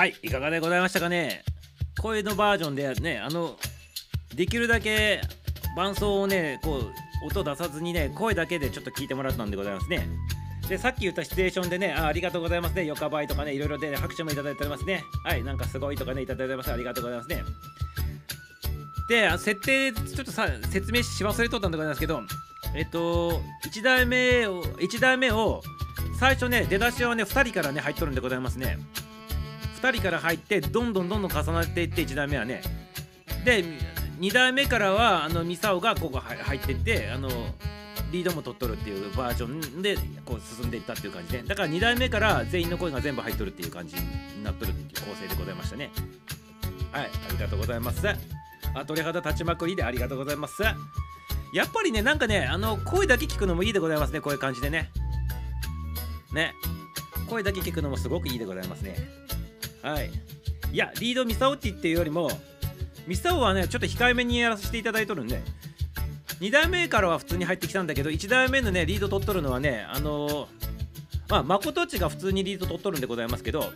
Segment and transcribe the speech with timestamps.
[0.00, 1.44] はいいかがでございましたかね？
[2.00, 3.58] 声のバージョンでねあの
[4.34, 5.20] できるだけ
[5.76, 6.78] 伴奏をねこ
[7.22, 10.08] う音出さずにね声だけでちょっと聞いてもらったんでございますね。
[10.70, 12.86] でさっき言ったシチュエーションでねあありがとうございますね。
[12.86, 15.04] よかばいとかねいろいろで、ね、拍手もいただいておりますね。
[15.22, 16.72] はいなんかすごいとかねいただいております。
[16.72, 17.42] ありがとうございますね。
[19.10, 22.22] で設定ちょっとさ説明し忘れとったんでございますけど
[22.74, 25.60] えっと1台目を1台目を
[26.18, 28.78] 最初ね出だしはね2人からね入っとるんでございますね。
[29.82, 32.62] 2人から入ってどんどんどんどん重なっていって1台目はね。
[33.44, 33.64] で
[34.20, 37.30] 2台目からはあのミサオがここ入ってってあの
[38.12, 41.42] リードも取っとるっていうバージョンでこう進んでいったっていう感じで。
[41.42, 45.90] だから2台目から全員の声が全部入っとるっていう感じになっとるっていう構成でございましたね。
[46.92, 48.06] はいありがとうございます。
[48.08, 50.62] あ鳥肌立ちまくりでありがとうございます。
[50.62, 54.90] やっぱりねなんかねあの声だけ聞くのもいいでございますねこういう感じでね。
[56.32, 56.54] ね。
[57.28, 58.96] 声だけ聞くのもすごくいいでございますね。
[59.82, 60.10] はい。
[60.72, 62.30] いやリードミサオティっていうよりも
[63.06, 65.42] ミサオはねちょっと控えめにやらせていただいとるんで
[66.40, 70.46] 2代目からは普通に入ってきたんだけど1代目のねリード取っとるのはねあのー、
[71.28, 73.72] まあ誠っちが普通にリード取っとるんでございますけど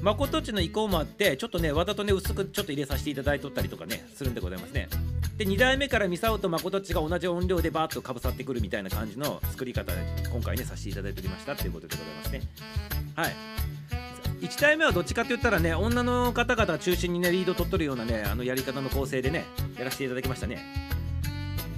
[0.00, 4.88] 誠っちの意向もあってちょっとねわざとね薄くちょっと入れさせていただいとったりとかねするんでございますね。
[5.36, 9.98] で2代目からミサオと誠っちが同じ音量でバーッとかぶさってくるみたいな感じの作り方で
[10.30, 12.40] 今回ねさせていただいておりましたっていうことでございますね。
[13.14, 13.51] はい。
[14.42, 19.44] 1体目はどっちかって言ったらね女の方々中心にねリード取っとるようなねあのやり方の構成でね
[19.78, 20.58] やらせていただきましたね。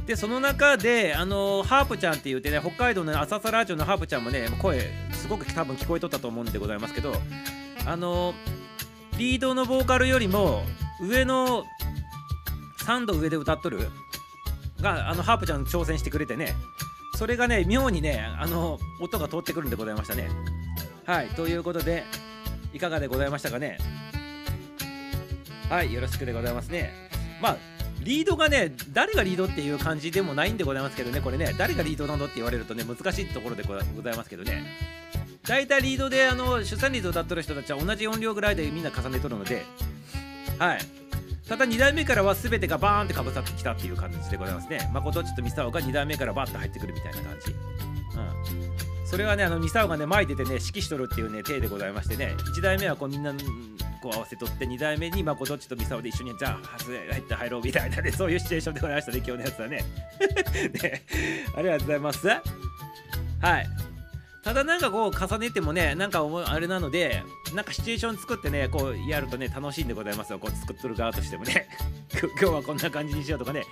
[0.07, 7.15] でその中であのハープちゃんって言ってね北海道の浅草ラジオのハープちゃんもね声すごく多分聞こえとったと思うんでございますけど
[7.87, 8.35] あの
[9.17, 10.63] リードのボーカルよりも
[11.01, 11.65] 上の
[12.81, 13.89] 3度上で歌っとる
[14.81, 16.55] があのハープちゃん挑戦してくれてね
[17.17, 20.29] それがね妙にねあの音が通ってくるんでございましたね。
[21.07, 22.05] はいということで
[22.75, 23.79] いかがでございましたかね？
[25.71, 26.93] はいよろしくでございますね。
[27.41, 27.57] まあ
[28.01, 34.65] リードがね誰がリードっていう感じでもないんでございますけどねこれね誰がリードなのって言われるとね難しいところでございますけどね。
[35.47, 39.65] 大体リードであの出産リードを歌ってる人たちは同じ音量ぐらいでみんな重ねとるので
[40.59, 40.79] はい。
[41.49, 44.91] ただ2代目からは全てがバーンってかぶさってきたっていう感じでございますね。
[44.93, 47.53] 誠ちょっとミサオが2代目からバーッと入ってくるみたいな感じ。
[47.53, 48.94] うん。
[49.05, 53.33] それはねあのミサオがね前出てね指揮しとるっていうね体でございましてね1代目はこうみんな
[54.03, 56.79] こう合わせとって2代目に誠ちとミサオで一緒にじゃあ
[57.11, 59.85] 入って入ろうみたいなね そういうシチュエーションでございましたね今日のやつはね。
[60.83, 61.03] ね。
[61.57, 62.27] ありがとうございます。
[62.29, 63.94] はい。
[64.45, 67.25] ただなんかこう重ねてもねなんかあれなので
[67.55, 70.39] なんかシチュエーション作ってねこうやるとね楽しいんでございますよ。
[70.39, 71.67] こう作っとる側としてもね。
[72.13, 73.65] 今日はこんな感じにしようとかね。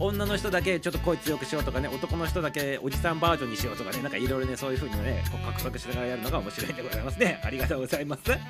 [0.00, 1.88] 女の人だけちょっと声強くしようとかね。
[1.88, 4.02] 男の人だけおじさんバージョンにしようとかね。
[4.02, 7.40] なんかいろいろねそういう風にねこうカクカクしながらやるのが面白いんでございますね。
[7.44, 8.30] ありがとうございます。
[8.32, 8.40] はい。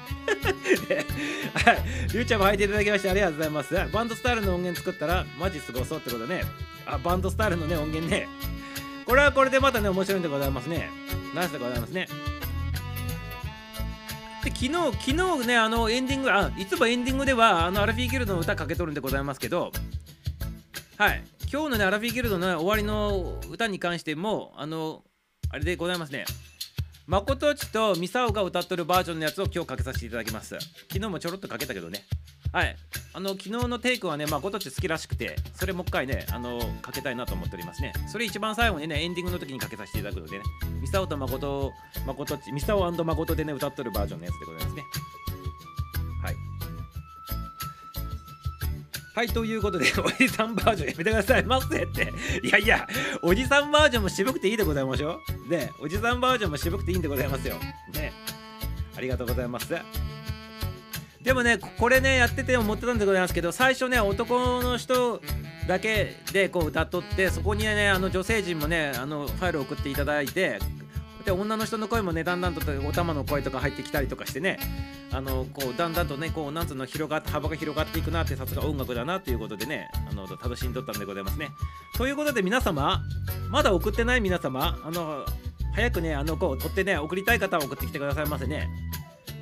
[2.12, 3.74] りゅうちゃんも入っていただきましてありがとうございます。
[3.92, 6.44] バンドスタイルの音源作ったらマジすごそうってことね。
[6.86, 8.28] あバンドスタイルのね音源ね。
[9.06, 10.88] これはこれでまたね面白いんでございますね。
[11.34, 12.08] ナイスでございますね。
[14.44, 19.72] で昨日昨日ねあのエンディングあいつもエンディングではあのアルフィーギルドの歌かけとるんでございますけど
[20.96, 21.24] はい。
[21.52, 25.02] 今日のねアラフィーギルドの、終わりの歌に関してもあの
[25.50, 26.24] あれでございますね。
[27.06, 30.58] 誠っちとミサオが歌っとるバージョンのやつを今日かけさせていただきます。
[30.90, 32.04] 昨日もちょろっとかけたけどね。
[32.54, 32.76] はい
[33.14, 40.44] あの昨日のテイクはね誠っち好きらしくてそれもう一回ねあのかけたいなと思っておりますねそれ一番最後にねエンディングの時にかけさせていただくのでね
[40.80, 41.72] ミサオと誠
[42.06, 44.82] 誠ちミサオ誠でね歌っとるバージョンのやつでございますね
[46.22, 46.36] はい
[49.16, 52.12] はい、ということで、 おじさんバージョンやめてくださいませって。
[52.42, 52.88] いやいや、
[53.22, 55.48] おじさんバージョンも渋くていいでございましょう。
[55.48, 57.54] ね、おじさんバージョンも渋くていいんでございますよ。
[57.92, 58.12] ね。
[58.96, 59.72] ありがとうございます。
[61.24, 65.20] でもね、これね、やってて思ってたんでございますけど、最初ね、男の人
[65.66, 70.58] だけでこう歌っとって、そこにね、あの女性陣もね、あのファイル送っていただいて、
[71.24, 74.58] で女の人の声もねだんだんとお玉の声とか入ってきたりとかしてね
[75.10, 81.48] あのこうだんだんとねこうなんつうの広がって幅が広がっていくなってさすが音楽だなっていうことでねあの楽しんどったんでございますね。
[81.96, 83.00] ということで皆様
[83.50, 85.24] まだ送ってない皆様あの
[85.74, 88.68] 早くねあの子を取ってね送りたい方は送ってきてくださいませね。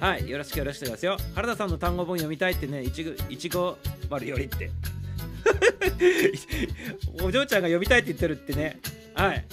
[0.03, 1.17] はいよろしくよろしくですよ。
[1.37, 3.79] 原田さんの単語本読みたいってねいちごいちご
[4.11, 4.73] 丸よりって。
[7.23, 8.81] お嬢ちゃんが読みたいって言ってるってね。
[9.15, 9.45] はい。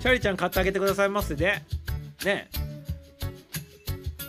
[0.00, 1.62] チャリちゃん買ってあげてくださいますで。
[2.24, 2.48] ね。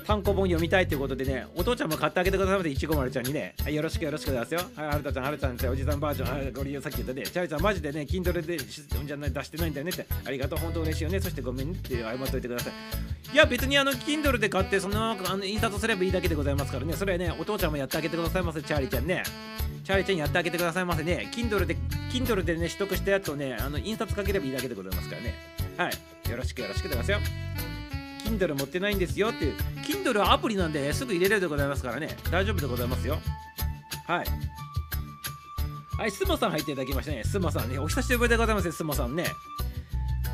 [0.10, 3.54] 単行本読みたいということでね、お父ちゃんも買ってあげてくださいませ、いちごまるちゃんにね。
[3.64, 4.62] はい、よろしくよろしくですよ。
[4.76, 11.20] はい、はるたちゃん、はるちゃんっておじさんバージョン、はい、ご利用さっき言ったね、チャリちゃんマジでね、筋トレでじゃない出してないんだよねって、ありがとう、本当嬉しいよね。
[11.20, 12.74] そしてごめんって謝っといてください。
[13.32, 16.94] いや別にあの Kindle で買ってそのままあの印刷すればいいだけでございますからね。
[16.94, 19.22] それはねお父ちゃんもやってあげてくださいませチャーリーちゃんね。
[19.84, 21.30] チャーリーちゃんやってあげてくださいませね。
[21.32, 21.78] Kindle で
[22.12, 25.36] Kindle でね取得したやつをねあの印刷かければいいだけでございますからね。
[25.78, 27.79] はいよろしくよろしくでございますよ。
[28.30, 32.16] Kindle 持ってないんですよっていう Kindle はアプリなんで、すぐ入れれるでございますからね。
[32.32, 33.18] 大丈夫でございますよ。
[34.08, 34.26] はい。
[35.98, 37.24] はいスモさん入っていただきましたね。
[37.26, 39.26] スモさんねお久しぶりでございますスモさんね。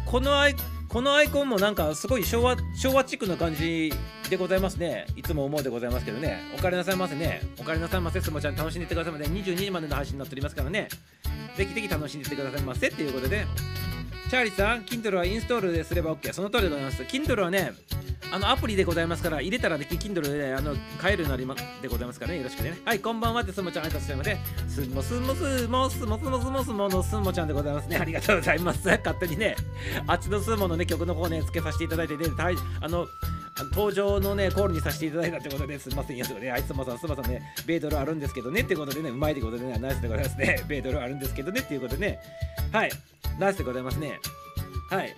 [0.05, 0.55] このアイ
[0.87, 3.91] このアイコンもなんかすごい昭和昭和チックな感じ
[4.29, 5.07] でございますね。
[5.15, 6.39] いつも思うでございますけどね。
[6.55, 7.41] お帰りなさいませね。
[7.59, 8.55] お帰りなさいませスモちゃん。
[8.55, 9.25] 楽しんでいってくださいませ。
[9.25, 10.87] 22時までの配信になっておりますからね。
[11.57, 12.87] ぜひぜひ楽しんでいってくださいませ。
[12.89, 13.47] っていうことで
[14.29, 17.03] チャーリーさん Kindle はインストールですれば OK その通りでございます。
[17.03, 17.73] Kindle はね
[18.31, 22.39] あのアプリでございますから入れたらね Kindle で、ね、あの買えるようになりまでございますからね。
[22.39, 22.77] よろしくね。
[22.83, 24.37] はいこんばんはってすもちゃん挨拶してまで。
[24.67, 29.55] すもすもすもすもすもすもすものすもちゃんでございますねありがとうございます勝手にね
[30.07, 32.25] あっちのスモのね曲の方ねつけさせていただいてね
[32.81, 33.07] あの
[33.75, 36.17] 登場のねコールにさせていただいたってことですいません。
[36.17, 36.97] よとねあいつもさん。
[36.97, 37.41] すまさんね。
[37.65, 38.61] ベイドルあるんですけどね。
[38.61, 39.09] ってことでね。
[39.09, 39.77] うまいってことでね。
[39.77, 40.63] ナイスでございますね。
[40.67, 41.59] ベイドルあるんですけどね。
[41.59, 42.19] っていうことでね。
[42.71, 42.91] はい。
[43.37, 44.19] ナイスでございますね。
[44.89, 45.13] はい。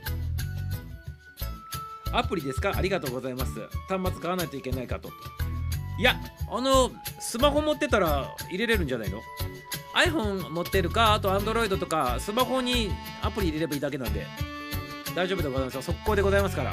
[2.14, 2.74] アプリですか？
[2.76, 3.52] ありがとうございます。
[3.88, 5.10] 端末買わないといけないかと。
[6.00, 6.16] いや
[6.52, 9.22] あのスマホ持ってたら入れれるんじゃないの
[9.96, 11.14] ？iPhone 持ってるか？
[11.14, 14.26] あと Android とかスマホにアプリ入れればいいだけなんで。
[15.16, 16.72] 大丈夫でございます速攻でございますから。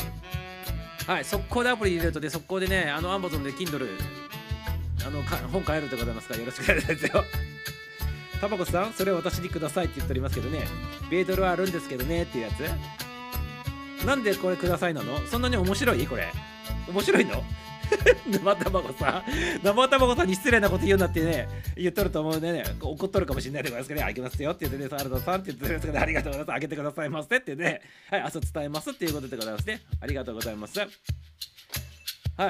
[1.07, 3.89] はい速攻でアプリ入れるとね速攻でねあのアンバゾンで Kindle
[5.07, 7.25] あの本買えるでございますからよろしくお願いしますよ。
[8.41, 10.67] タバコさんそれを私にくださいって言っておりますけどね。
[11.11, 14.05] ベードルはあるんですけどねっていうやつ。
[14.07, 15.19] なんでこれくださいなの？
[15.27, 16.07] そんなに面白い？
[16.07, 16.33] これ。
[16.89, 17.45] 面白いの？
[18.27, 19.63] 生卵さん。
[19.63, 24.07] 生卵さんに失礼なこと言うなってね言っとると思うでね怒っとるかもしれないでございますけどね。
[24.07, 26.57] あげますよって言ってねサラダさんって言ってですけどありがとうございます。
[26.57, 27.81] あげてくださいませってね。
[28.11, 29.81] はい明日伝えますっていうことでございますね。
[30.01, 30.79] ありがとうございます。
[30.79, 30.87] は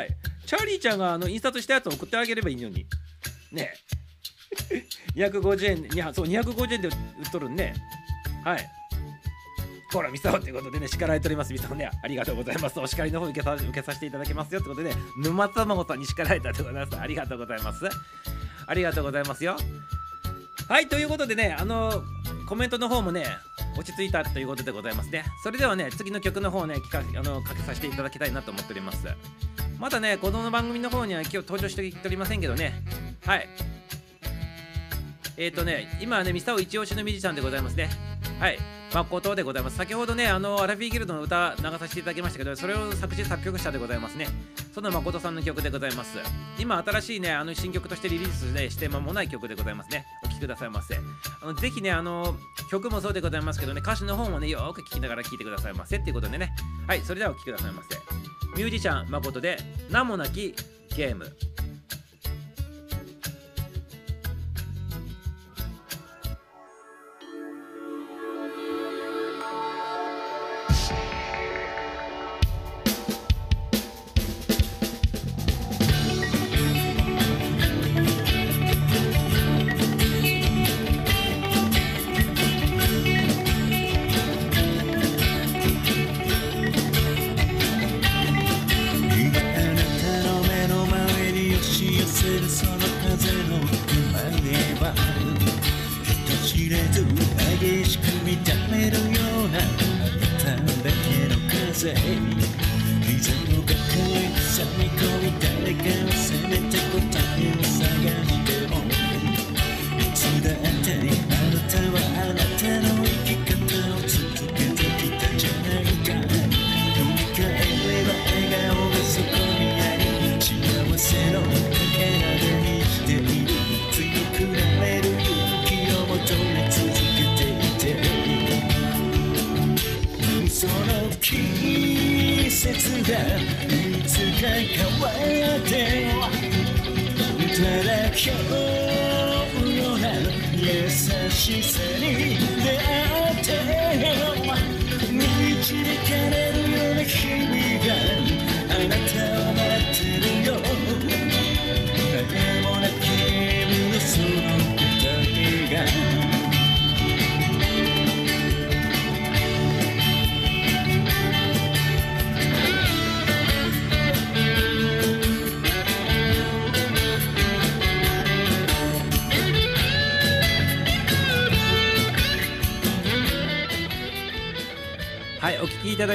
[0.02, 0.08] い。
[0.46, 2.86] チャーリーちゃんがあの印刷したやつを送ってあげればいいのに。
[3.52, 3.72] ね。
[5.16, 6.94] 250円にそう250円で売っ
[7.31, 7.75] とるんね
[8.44, 8.70] はい。
[9.94, 11.52] ほら、ミサオということでね、叱られております。
[11.52, 12.81] ミサオね、ありがとうございます。
[12.81, 17.00] お叱りの方受けさ受けさせていただきますよってことでね、沼卵さんに叱られたでございます。
[17.00, 17.88] ありがとうございます。
[18.67, 19.56] ありがとうございますよ。
[20.69, 22.02] はい、ということでね、あの
[22.49, 23.25] コメントの方もね、
[23.79, 25.25] 落ち着いたということでございますね。
[25.44, 29.06] それではね、次の曲の方ね、聞かあのかけさせていただきたいなと思っております。
[29.79, 32.82] まだね、この番組の方には今日登場しておりませんけどね、
[33.25, 33.49] はい。
[35.37, 37.88] えっ、ー、とね、今はね、ミサオ一押しのミュージシャンでございますね。
[38.41, 38.58] はい。
[38.94, 39.76] 誠でございます。
[39.76, 44.29] 先ほどね、あの、アラフィーギルドの歌流させていただきましたけど、それを作詞作曲したでございますね。
[44.73, 46.19] その誠さんの曲でございます。
[46.61, 50.06] 今、新しいね、あの新曲としてリリース、ね、して間もない曲でございますね。
[50.23, 50.96] お聴きくださいませ。
[50.96, 52.37] あのぜひね、あの、
[52.70, 56.55] 曲もそうでございますけどね、歌詞の方もね、よく聴きながら聴いてくださいませっていうことでね。
[56.87, 57.99] はい、それではお聴きくださいませ。
[58.56, 59.58] ミュージシャン誠で、
[59.91, 60.55] 名もなき
[60.94, 61.54] ゲーム。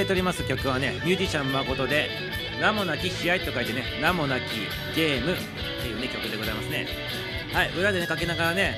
[0.10, 2.10] いただいております曲はねミュージシャン誠で
[2.60, 4.42] 「名もなき試合」と書いてね「名もなき
[4.96, 5.36] ゲーム」っ
[5.84, 6.88] ていうね曲でございますね。
[7.54, 8.76] はい裏でねかけながらね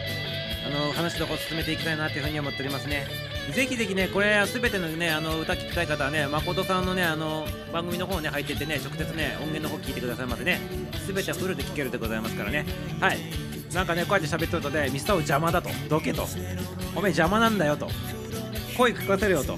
[0.67, 3.07] あの話の方進めていきたいなっていうふうに思っておりますね。
[3.53, 10.59] ぜひぜひねこれすべてのねあの歌聴きたい方はね誠さんのねあの番組の方ね入っててね直接ね音源の方聞いてくださいませね
[11.05, 12.65] すべてフルで聴けるでございますからね。
[12.99, 13.17] はい。
[13.73, 16.27] なんかねこうやって喋ってるとねミスターを邪魔だとどけと。
[16.93, 17.87] おめえ邪魔なんだよと。
[18.77, 19.57] 声聞かせるよと。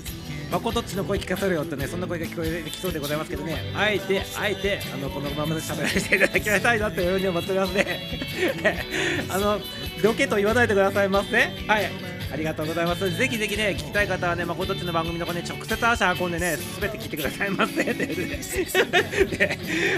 [0.53, 3.57] 誠っちの声聞かせるよってねそんな声が聞こえてきそうでございますけどね。
[3.75, 8.85] あえてあえてあのこのまま喋らせていただきたいなというふうに思っておりますね。
[9.29, 9.59] あの
[10.03, 11.37] どけと言わないでくださいませ。
[11.67, 11.89] はい。
[12.31, 13.15] ありがとうございます。
[13.15, 17.81] ぜひぜひね聞きたい方はね誠っちの番組の方ね直接足運んでね全て聞いてくださいませ。
[17.81, 18.15] ってで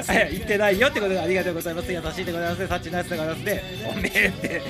[0.08, 0.30] はい。
[0.32, 1.92] 言ってないよってことでありがとうございます。
[1.92, 2.68] 優しいでございますね。
[2.68, 3.64] サッチナイスでございますね。
[3.90, 4.62] おめえって。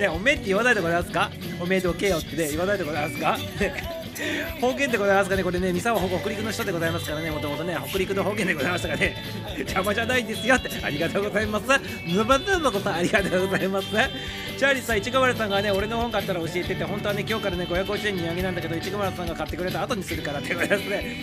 [0.00, 1.30] ねおめえって言わないでございますか？
[1.60, 3.97] おめえどけよってね言わないでございますか？
[4.60, 9.16] 方言でございますかね、これね、三沢北陸の人でございますからね、もともとね、北陸の方言でございましたがね、
[9.58, 11.66] 邪魔じゃないですよって、ありがとうございます。
[12.06, 13.88] ぬばぬばこさん、ありがとうございます。
[14.58, 21.16] チャーリーさん、市川原さんがね、俺の本買ったら教えてて、本当はね、今日からね、550円に値上げなんだけど、市川原さんが買ってくれた後にするからって言われますね。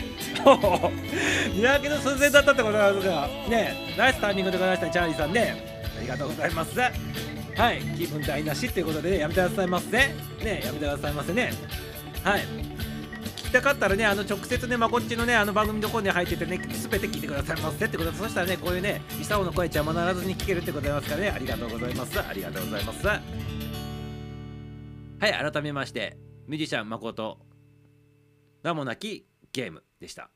[1.56, 5.76] 値上げの寸前だったってことなんですが、ね、ナイスタイミングでございました、チャーリーさんね。
[5.98, 6.80] ありがとうございます。
[7.58, 9.92] はい、気分台無しっていうことでね、やめてくださいませ。
[9.98, 11.54] ね、やめてくださいませね。
[12.24, 12.75] はい。
[13.56, 22.20] たかったらね、あの直接ね、まこっちのね、あの番組の方に入っててね、すべて聞いてくださいませってことで、そしたらね、こういうね、ミサオの声邪魔ならずに聞けるってございますからね、ありがとうございます。
[22.20, 23.08] ありがとうございます。
[23.08, 23.20] は
[25.22, 27.40] い、改めまして、ミュージシャン誠、
[28.62, 30.30] 名もなきゲームでした。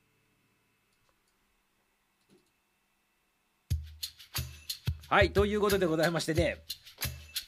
[5.09, 6.57] はい、ということでございましてね、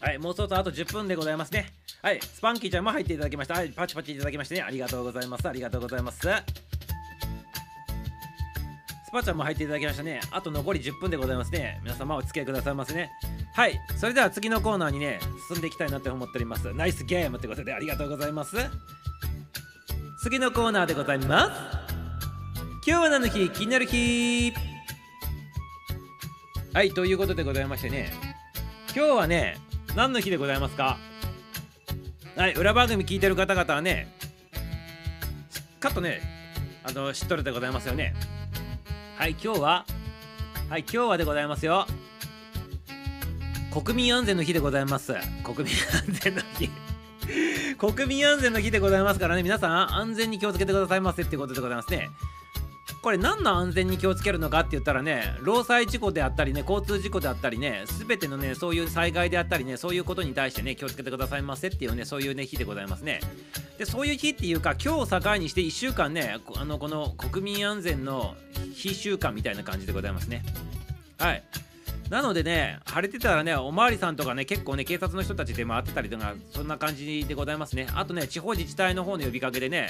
[0.01, 1.80] はい、もうそろそろあと10分でございますね。
[2.01, 3.53] はい、スパンキーちゃんも入っていただきました。
[3.53, 5.47] はい、パチパチいただきましてね、ありがとうございます。
[5.47, 6.19] ありがとうございます。
[6.19, 6.25] ス
[9.11, 10.19] パちゃんも入っていただきましたね。
[10.31, 11.79] あと残り10分でございますね。
[11.83, 13.11] 皆様お付き合いくださいませね。
[13.53, 16.73] はい、それでは次のコーナーにね、進んでいきたいなって思っております。
[16.73, 18.55] ナイスゲームってことでありがとうございます。
[20.23, 21.51] 次のコーナーでございます。
[22.87, 23.47] 今日は何の日？
[23.51, 24.53] 気になる日
[26.73, 28.11] はい、ということでございましてね、
[28.95, 29.57] 今日はね、
[29.95, 30.97] 何の日でございますか？
[32.35, 34.07] はい裏番組聞いてる方々はね
[35.81, 36.21] カットね
[36.83, 38.13] あの知っとるでございますよね。
[39.17, 39.85] はい今日は
[40.69, 41.85] はい今日はでございますよ。
[43.71, 45.13] 国民安全の日でございます。
[45.43, 46.69] 国民安全の日。
[47.77, 52.09] 国民安全の日でございますからね皆さん安全に気をつけてくださいませってことでございますね。
[53.01, 63.19] これ何の安全に気をつけるのかって言ったらね労災事故であったりね交通事故であったりね全てのねそういう災害であったりねそういうことに対してね気をつけてくださいませっていうねそういうね日でございますね。
[63.79, 68.35] でそういう日っていうか今日を境にして1週間ねあのこの国民安全の
[68.75, 70.43] 非週間みたいな感じでございますね。
[71.17, 71.43] はい。
[72.11, 77.87] なのでね、晴れてたらね、おまわりさんとかね、結構ね、警察の人たちで回ってたりとか、そんな感じでございますね。
[77.95, 79.87] あとね、地方自治体の方の呼びかけでね、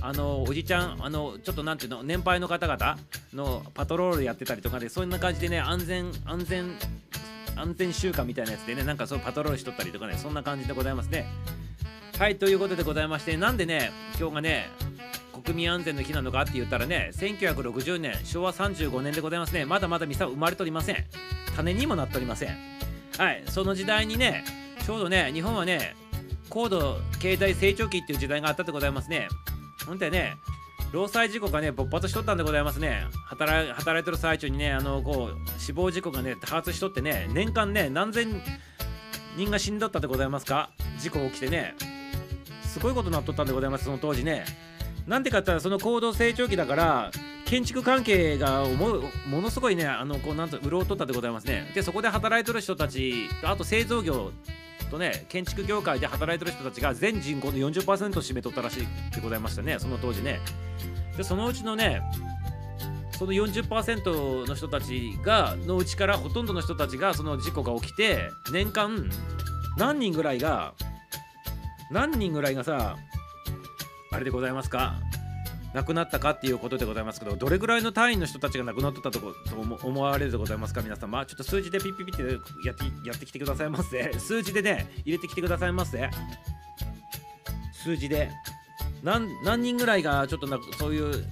[0.00, 2.98] あのおじちゃん、あのちょっとなんていうの、年配の方々
[3.32, 6.76] のパトロールやってたりとかで、そんな感じでね、安全、安全、
[7.54, 11.24] 安全週間みたいなやつでね、なんかそうパトロールしとったりとかね、そんな感じでございますね。
[12.18, 14.70] はい、ということでございまして、なんでね、今日がね、
[15.40, 20.96] 国民安全の日なのかって言ったらね1960年昭和35年でございますねまだまだミサ生まれておりません
[21.56, 22.56] 種にもなっておりません。
[23.18, 24.44] はいその時代にね
[24.84, 25.94] ちょうどね日本はね
[26.48, 29.28] 高度経済成長期っていう時代があったでございますね。
[29.86, 30.36] ほんでね
[30.92, 33.04] 労災事故がね勃発しとったんでございますね。
[33.26, 38.42] 働働いてる最中にねあのこう死亡事故がね多発しとってね年間ね何千
[39.36, 40.70] 人が死んどったでございますか？
[40.98, 41.76] 事故起きてね。
[42.64, 44.44] すごいことになっとったんでございますその当時ね。
[45.06, 47.10] なんでかって言ったらその高度成長期だから
[47.50, 51.68] 建築関係がもものすごいねあのこうなんと潤っとったでございますね。
[51.74, 54.30] でそこで働いてる人たちあと製造業
[54.88, 60.38] とね建築業界で働いてる人たちが全人口の40%を占めとったらしいでございましたねその当時ね。
[61.16, 62.00] でそのうちのね
[63.18, 69.10] その40%の人たちがのうちからほとんどの人たちがその事故が起きて年間
[69.76, 70.72] 何人ぐらいが
[71.90, 72.96] 何人ぐらいがさ
[74.12, 74.94] あれでございますか？
[75.74, 80.82] 亡くなったかっていうことでございますけどどれぐらいの単位の人たちが亡くなってたとこと思われるでございますか？
[80.82, 82.22] 皆様ちょっと数字でピッピピッて
[82.66, 84.12] やってやってきてくださいませ。
[84.18, 86.10] 数字でね入れてきてくださいませ。
[87.72, 88.30] 数字で。
[89.02, 91.24] 何何人ぐらいがちょっとなそういう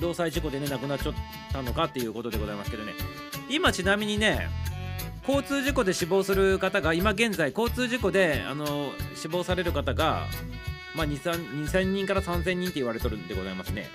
[0.00, 1.14] 労災事故でね亡くなっちゃっ
[1.52, 2.92] たのかっていうことでございますけどね。
[3.50, 4.48] 今ちなみにね
[5.28, 10.28] 交通事故で死亡する方が今現在交通事故であの死亡される方が
[10.94, 13.88] まあ、2000人から3000人って言われとるんでございますね。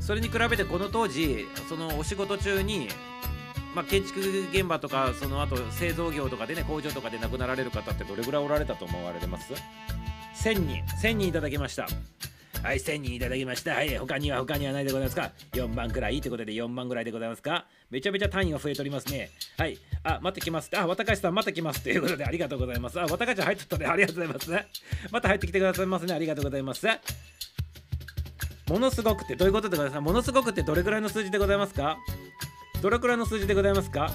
[0.00, 2.88] それに比べてこの当時そのお仕事中に
[3.74, 4.20] まあ、建築
[4.52, 9.52] 現場とかその後製造業とかでね工場とかで亡くなられる方ってどれぐらいおられたと思われます
[10.42, 10.84] ？1000人。
[11.00, 11.86] 1000人いただきました。
[12.62, 13.72] はい1000人いただきました。
[13.72, 17.64] はい他には他にはないでございますか？4番くらいってことで4番ぐらいでございますか？
[17.90, 19.30] めちゃめちゃ単位が増えておりますね。
[19.56, 20.70] はいあ待ってきます。
[20.76, 21.82] あ渡かしさんまた来ます。
[21.82, 23.00] ということでありがとうございます。
[23.00, 23.86] あ渡かし入っとったね。
[23.86, 24.50] ありがとうございます。
[25.10, 26.14] また入ってきてくださいますね。
[26.14, 26.86] ありがとうございます。
[28.68, 30.00] ものすごくってどういうことでございますか？
[30.00, 31.96] ものすごくってどれくらいの数字でございますか？
[32.82, 34.10] どれくらいの数字でございますか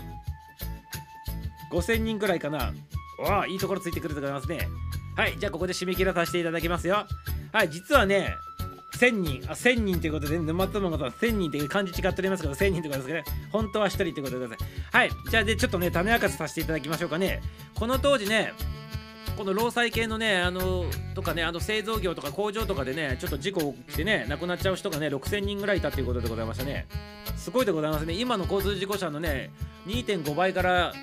[1.72, 2.74] ?5000 人くらいかな。
[3.20, 4.68] わあいいところついてくるでございますね。
[5.16, 7.06] はいじゃあここで締め切らさせていただきますよ
[7.52, 8.38] はい実はね
[8.92, 17.42] 1000人あ1000人ということで沼友の方は1000人っていう漢字違っておりますけど1000人ということですけどね本当は1人ということでございますはいじゃあでちょっとね種明かしさせていただきましょうかね
[17.76, 18.54] この当時ね
[19.38, 26.88] この労災系のね、あのとかね、あの製造業とか工場とかでね、ちょっと事故起きてね、亡くなっちゃう人がね、6000人ぐらいいたということでございましたね。
[27.36, 28.14] すごいでございますね。
[28.14, 29.52] 今の交通事故車のね、
[29.88, 30.94] 2.5倍から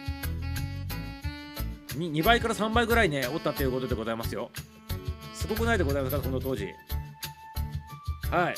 [1.97, 4.51] 2、2倍から3倍ぐらいね、おったということでございますよ。
[5.35, 6.67] すごくないでございますか、この当時。
[8.31, 8.55] はい。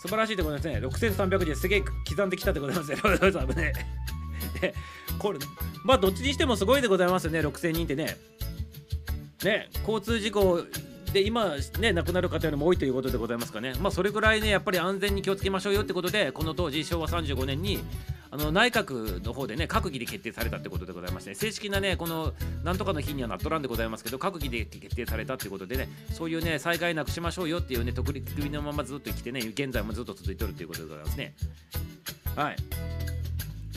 [0.00, 0.78] 素晴らしいでございますね。
[0.86, 2.96] 6300人すげえ刻んできたでございますね。
[4.60, 4.74] ね
[5.18, 5.38] これ、
[5.84, 8.16] まあどっちにしてもすごいでございますよね、6000人ってね。
[9.44, 10.64] ね、交通事故
[11.12, 17.80] で今ね亡くなる方よりも多いということでございますかねまあそれぐらいねやっぱり安全に気をつけましょうよってことでこの当時昭和35年に
[18.32, 22.32] あの内閣の方でね閣議で決定されたってことでございまして、ね、正式なねこの
[22.62, 31.34] なんとかの日にはなっとらんでございますけど閣議で決定されたっていうことでねそういうね災害なくしましょうよっていうね特立組のままずっと生きてね現在もずっと続いてるっていうことでございますね。
[32.36, 32.56] はい。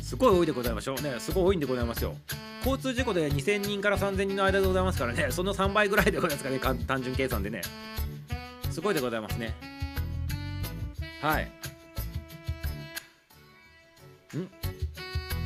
[0.04, 1.02] すごい多いでございましょう。
[1.02, 2.16] ねすごい多いんでございますよ。
[2.60, 7.62] 交通事故で2000人から3000人の間でございますからねその3倍ぐらいでございますかね単純計算でね。
[8.72, 9.56] すごいでございますね。
[11.22, 11.73] はい。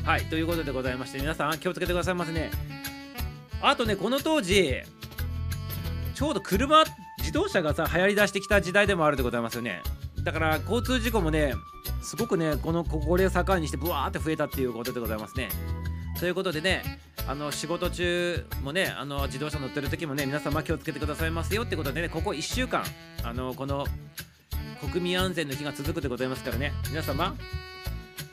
[0.08, 2.50] はいということでございまして皆さん気をつけてくださいませね。
[3.60, 4.76] あとねこの当時
[6.14, 6.82] ちょうど車
[7.18, 9.82] 自動車がさ流行りだしてきた時代でもあるでございますよね。
[10.22, 11.52] だから交通事故もね
[12.00, 15.50] すごくねこのこれを境にしてブワーって増えたっていうことでございますね。
[16.18, 16.82] ということでね
[17.26, 22.82] あの仕事中もねあの自動車乗ってる時もね皆様気をつけてくださいますよってことでねここ1週間
[23.24, 23.86] あのこの
[24.90, 27.34] 国民安全の日が続くでございますからね皆様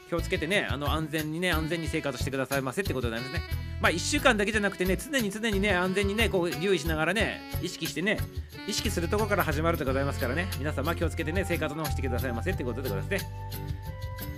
[0.09, 3.41] 気をつけてねあの安全にね安全に生活してくださいませってことなんですね。
[3.81, 8.19] まあ1週間だけじゃなくてね常に常にね安全にねこう留意しながらね意識してね
[8.67, 10.47] 意識するとこから始まるでございますからね。
[10.57, 13.19] 皆様気をつけてね生活の方してくださいませってことでございますね。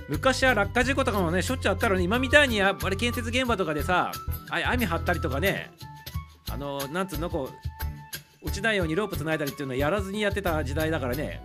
[0.10, 4.14] 昔は落下事故とかもねしょっちゅうあったのに今みたいにやっぱり建設現場とかでさ
[4.50, 5.72] 網張ったりとかね
[6.50, 7.50] あのなんつうのこ
[8.44, 11.42] う落ちないようにロープつないだりっていうのはやらずにやってた時代だからね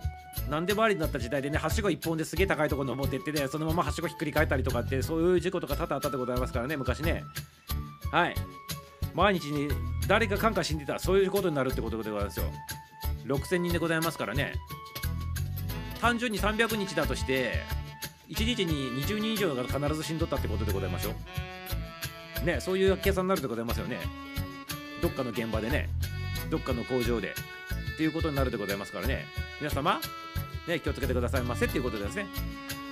[0.49, 7.23] 何でもありになった時代でねはしご1本ですげえ高いところ登ってってねそのままはしごひっくり返ったりとかってそういう事故とか多々あったでございますからね昔ね。
[8.11, 8.35] はい。
[9.13, 9.69] 毎日に
[10.07, 12.45] 誰か感化死んでたらそういうことになるってことでございますよ。
[13.25, 14.53] 6000人でございますからね。
[16.01, 17.61] 単純に300日だとして
[18.29, 21.11] 1日に20人以上が必ず死んどったってことでございましょ
[22.41, 23.99] うねそういう計算になるでございますよね。
[25.01, 25.89] どっかの現場でね
[26.49, 27.33] どっかの工場で
[27.93, 29.25] っていうことになるでございますからね。
[29.61, 30.01] 皆様
[30.67, 32.25] ね気をつけてくださいませっていうことですね。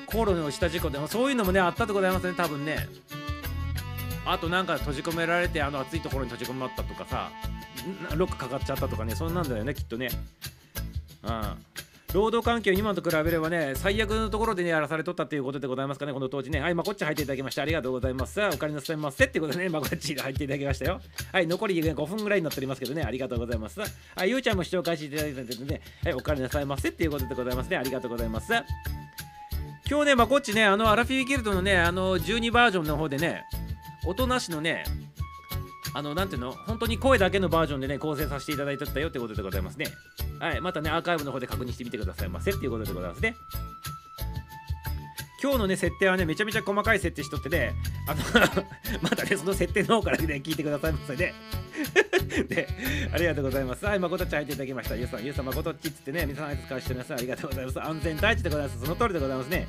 [0.06, 2.88] 航路に落ちた事故でもそういうのもねあったでございますね多分ね。
[4.26, 7.32] あとなんか閉じ込められてあの暑いところに閉じ込まったとかさ
[8.16, 10.10] ロックかかっちゃったとかねそんなんだよねきっとね。
[11.24, 11.66] うん。
[12.14, 16.60] 労働環境今と比べればね最悪のところでねやらされとったっていうことでございますかねこの当時ね。
[16.60, 18.42] はいまこっち入っていただきましてありがとうございます。
[18.42, 21.00] お金なさいませってことでねまこっち入っていただきましたよ。
[21.32, 23.80] はい残り5分ぐらいになっておりますけどねありがとうございます。
[23.80, 23.86] は
[24.26, 27.78] いゆうちゃんも視聴開始いただいたのでねはいお金なさいませっていうことでございますね。
[27.78, 28.52] ありがとうございます。
[29.90, 33.44] 今日ねまこっちねあのアラフィーギルドのねあの12バージョンの方でね
[34.06, 34.84] 音なしのね
[35.94, 36.52] あの、なんていうの？
[36.52, 39.88] 本当に声だけのバージョンでね、構成させていただいてたよってことでございますね。
[40.40, 40.62] はい。
[40.62, 43.36] またね、アーカイブの方で確認してみてくださいませっていうことでございますね。
[45.42, 47.74] 今日のね、設定はね、めちゃめちゃ細かい設定しとってね、
[48.08, 48.22] あの
[49.02, 51.34] またね、その設定の方からね、聞いてくださいませね。
[52.48, 52.68] で、
[53.12, 53.84] ありがとうございます。
[53.86, 54.96] はい、まことっち入っていただきました。
[54.96, 57.82] ゆうさん、ゆうさん、まことっちっつってね、皆さん、あいつ返して皆さん、ありがとうございます。
[57.82, 58.80] 安全第一でございます。
[58.80, 59.68] その通りでございますね。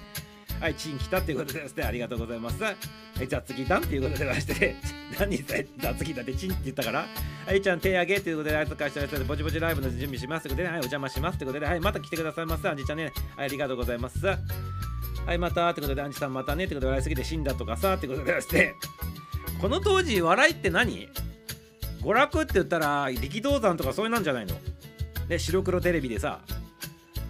[0.63, 2.63] はい、チン来たっていうことでですね、ありがとうございます。
[2.63, 2.77] はい、
[3.27, 4.77] 雑技団っていうことでましてね、
[5.19, 7.05] 何雑技団ってチンって言ったから、
[7.47, 12.69] はい、ちゃん手上げっていうことで、あいつ返してらっしゃるぼちぼちライブの準備しますということで、はい、お邪魔しますってことで、はい、また来てくださいませ。
[12.69, 14.25] あんじちゃんね、はい、ありがとうございます。
[14.25, 14.39] は
[15.35, 18.75] い、またってことで、アンジさんまたねってことで、笑いすぎて死んだとかさってことでですね、
[19.61, 21.09] この当時、笑いって何？
[22.03, 24.55] 娯楽って言ったら、力道山とかそういうなんじゃないの？
[25.29, 26.41] ね、白黒テレビでさ、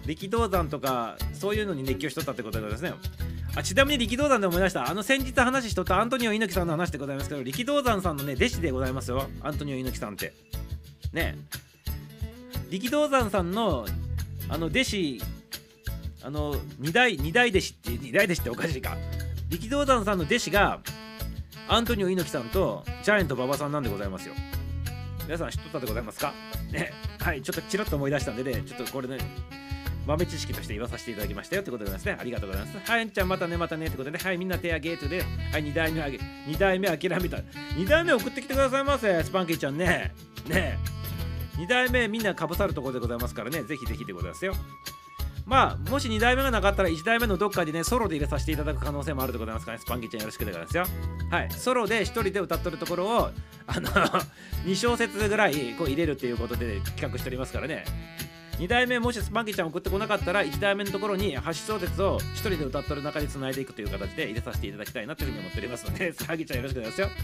[0.05, 3.21] 力道山とかそういうのに熱狂しとったってことでございますね。
[3.55, 4.89] あちなみに力道山で思い出した。
[4.89, 9.27] あの先日話しとったアントニオ猪木さんの話でございますけど力道山さんのね弟子でございますよ。
[9.41, 10.33] アントニオ猪木さんって。
[11.13, 11.37] ね。
[12.69, 13.85] 力道山さんの
[14.49, 15.21] あの弟子
[16.23, 18.97] あの二代二代弟子って二代弟子っておかしいか。
[19.49, 20.79] 力道山さんの弟子が
[21.67, 24.33] アントニオ猪木さんとジャイアント馬場さんなんでございますよ。
[25.25, 26.33] 皆さん知っとったでございますか？
[26.71, 26.91] ね。
[27.19, 29.19] はいちょっとチラッと思い出したんでねちょっとこれね。
[30.05, 32.17] 豆知識として言わさせていただきましたよってことでございますね。
[32.19, 32.91] ありがとうございます。
[32.91, 37.37] はい、んちゃんまたねまたねってことで、ね、はい、みんな手挙げとで、はい、2代目あげ、2代目諦めた。
[37.37, 40.13] 2代目送ってきてくださいませ、スパンキーちゃんね。
[40.47, 40.77] ね
[41.57, 44.53] 2代目みんなかぶさるところでございますからね、ぜひぜひでございますよ。
[45.45, 50.85] まあ、もし2代目がなかったら1代目のどっかでね、ソロで入れさせていただく可能性もあるでございますからね、スパンキーちゃんよろしくでございますよ。
[51.29, 53.29] はい、ソロで1人で歌っとるところを、
[53.67, 53.89] あの
[54.65, 57.83] 2小節ぐらいこう入れるっていうことで企画しておりますからね。
[58.63, 67.17] 2代目もしスパンキーちゃん送ってこなかったら1代目のところに8小節を1人で歌っとる中でつないでいくという形で入れさせていただきたいなというふうに思っておりますので、 スパンキーちゃんよろしくお願いしますよ。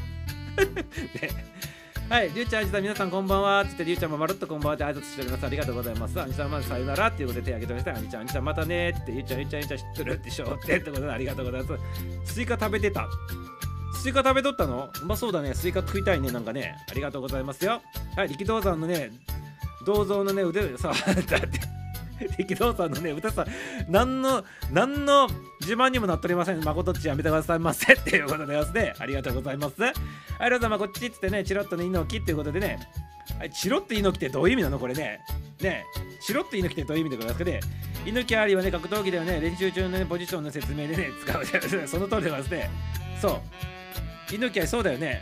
[2.09, 3.63] はい、りゅうちゃん、あじさん、皆さんこんばんは。
[3.65, 5.45] つって、りゅうちゃんもまるっとこんばんはって挨拶しております。
[5.45, 6.19] ありがとうございます。
[6.19, 7.97] あにさん、まずさよならっていうことで手挙げております。
[7.97, 11.77] あにちゃん、あにちゃん、またねって、りゅうちゃん、りゅうちゃん、りゅうちゃん、知ってるってしょってってことでありがとうございま
[12.25, 12.33] す。
[12.33, 13.07] スイカ食べてた。
[14.01, 14.89] スイカ食べとったの？
[15.01, 15.53] うまそうだね。
[15.53, 16.31] スイカ食いたいね。
[16.31, 16.75] なんかね。
[16.89, 17.81] ありがとうございますよ。
[18.15, 19.11] はい、力道山のね、
[19.89, 21.79] 銅像のね、腕、さ、 だって。
[22.37, 23.45] 力道山のね腕さ
[23.87, 25.29] 何の何の
[25.61, 26.61] 自慢にもなっておりません。
[26.61, 28.93] 誠っちやめてくださいませっていうことでございますね。
[28.99, 29.81] ありがとうございます。
[29.81, 29.93] はい
[30.41, 32.77] 皆様こっちっつってねチロッとね猪木っていうことでね。
[33.53, 34.79] チロッと猪木ってどういう意味なの？
[34.79, 35.21] これね。
[35.61, 35.85] ね
[36.19, 37.61] チロッと猪木ってどういう意味でございますかね。
[38.05, 39.39] 猪木ありはね格闘技ではね。
[39.39, 41.45] 練習中のねポジションの説明でね使う。
[41.45, 42.69] じゃないその通りでございますね。
[43.21, 43.41] そう。
[44.35, 45.21] 猪木はそうだよね。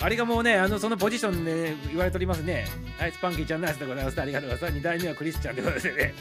[0.00, 2.66] あれがもうね、あのそのポジションで、ね、言われておりますね。
[2.98, 4.20] はい、スパンキーちゃんナイスでございます。
[4.20, 4.80] ありがとうございます。
[4.80, 6.14] 2代目はクリスチャンでございますね。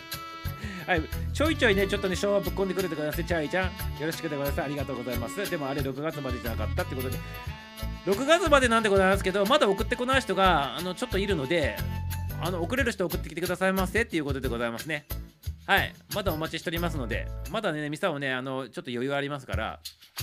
[0.86, 1.01] はい、
[1.33, 3.25] ちょいちょいね、ちょっとね、昭和ぶっ込んでくれてください。
[3.25, 4.62] チャイちゃん、よろしくでございます。
[4.63, 5.49] ありがとうございます。
[5.49, 7.17] でもあれ6月までじゃなかったってことで、
[8.05, 11.77] 6月までなんでございますけど、まだ送ってこない人が、あの、ちょっといるので、
[12.41, 15.05] あの、送れる人送ってきてくださいませっていうことでございますね。
[15.65, 19.80] はい、まだお待ちしておりますので、まだね、ミサをね、あの、ちょっと余裕ありますから、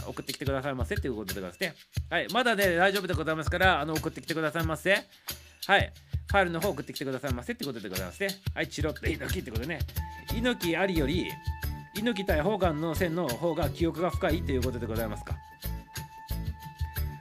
[0.07, 1.74] 送ってきてくださいませっていうことでございますね。
[2.11, 4.94] はい、まだね、大丈夫でございますから、あの、送ってきてくださいませ。
[5.66, 5.92] はい、
[6.26, 8.29] ファイルの方送ってきてくださいませってことでございますね。
[8.55, 9.81] はい、チロッと猪木ってことでね。
[10.35, 11.31] 猪木ありより、
[11.94, 15.37] 猪木対ホーガンの線の方が記憶が深いっていうことでございますか。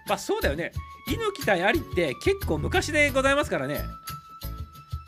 [0.08, 0.72] まあそうだよね。
[1.08, 3.82] 猪木対アリって結構昔でございますからね。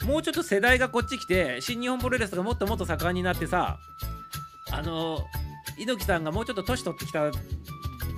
[0.06, 3.78] もうちょっと世代がこっち来て新日本プロレスがもっともっと盛んになってさ
[4.72, 5.20] あの
[5.78, 7.32] 猪木さんがもうちょっと年取ってきた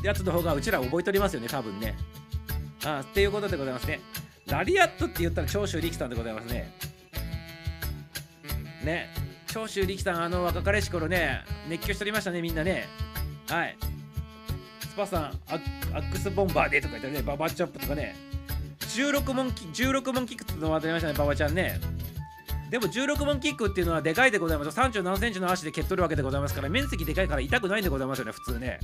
[0.03, 1.95] やつの方がうちら覚えておりますよね多分ね。
[2.85, 4.01] ああっていうことでございますね。
[4.47, 6.73] ラリアットって言ったら長州力さんでございますね。
[8.83, 9.09] ね。
[9.47, 12.87] 長州力さんあの若かりし頃ね熱狂しておりましたねみんなね。
[13.47, 13.77] はい。
[14.81, 18.15] スパさんアックスボンバーでとか言ったらねババチョップとかね。
[18.93, 21.79] 16問16問キックってのも当たりましたね馬場ちゃんね。
[22.69, 24.77] でも16問キックっていうのはでかいでございます。
[24.77, 28.79] 3 7センチの足で蹴っとるわけでございますから面積でかいから痛くないんでございますよね普通ね。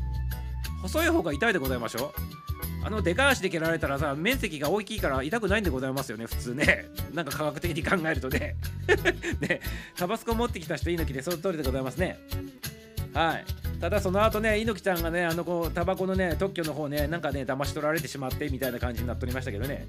[0.81, 2.13] 細い方が痛いでございましょ
[2.83, 2.85] う。
[2.85, 6.85] あのでかい足で蹴られたらさ面積が大きいから痛くないんでございますよね普通ね。
[7.13, 8.55] なんか科学的に考えるとね。
[9.41, 9.59] ね。
[9.95, 12.19] タバスコ持ってきた人猪木でその通りでございますね。
[13.13, 13.45] はい。
[13.79, 19.87] ただその後ね猪木ちゃんがねあのこうタバコのね特許の方ねなんかね騙し取られてしまってみたいな感じになっておりましたけどね。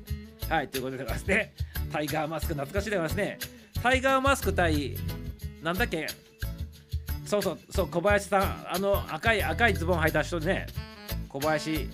[0.49, 1.53] はいということでございますね。
[1.93, 3.39] タイガーマスク懐かしいでございますね。
[3.83, 4.97] タイガーマスク対
[5.63, 6.07] なんだっけ？
[7.27, 8.67] そうそうそう小林さん。
[8.73, 10.67] あの赤い赤いズボン履いた人ね。
[11.29, 11.89] 小林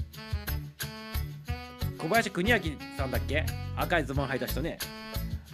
[1.98, 2.58] 小林邦明
[2.96, 3.44] さんだっけ？
[3.76, 4.78] 赤いズボン履いた人ね。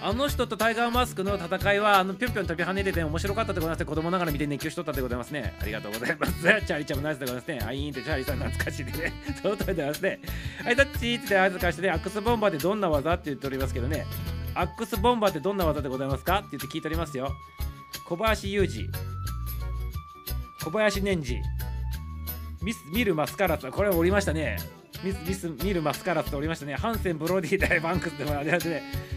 [0.04, 5.54] あの人とタイガーマスクの戦いはあのぴょんぴょん飛び跳ねてて面白かったでございます子供ながら見て熱狂しとったでございますね。
[5.60, 6.32] ありがとうございます。
[6.42, 7.60] チャーリーちゃんもナイスでございますね。
[7.64, 9.12] あいいんってチャーリーさん懐かしいでね。
[9.40, 10.20] その通りでございますね。
[10.64, 14.04] はいタッチーって合図返してねアックスボンバーでどんな技って言っておりますけどね。
[14.54, 17.32] アックスボンバーってどんな技でございますかって言って聞いておりますよ。
[18.04, 18.90] 小林裕二。
[20.64, 21.36] 小林年次。
[22.60, 23.70] ミス見るマスカラス。
[23.70, 24.56] これおりましたね。
[25.04, 26.74] ミスミス見るマスカラスっておりましたね。
[26.74, 29.12] ハンセンブロディ対バンクスでもありましてね。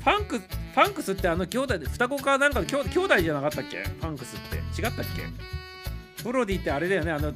[0.00, 3.84] ファンクファンクスってあの兄弟で双子かなんか兄弟じゃなかったっけ？
[3.84, 4.56] ファンクスって。
[4.80, 6.24] 違ったっけ？
[6.24, 7.12] ブロディってあれだよね。
[7.12, 7.32] あの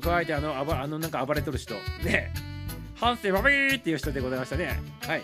[0.00, 1.74] 加えてあのあのなんか暴れとる人。
[2.04, 2.32] ね。
[2.96, 4.80] ハンセバビーっていう人でございましたね。
[5.06, 5.22] はい。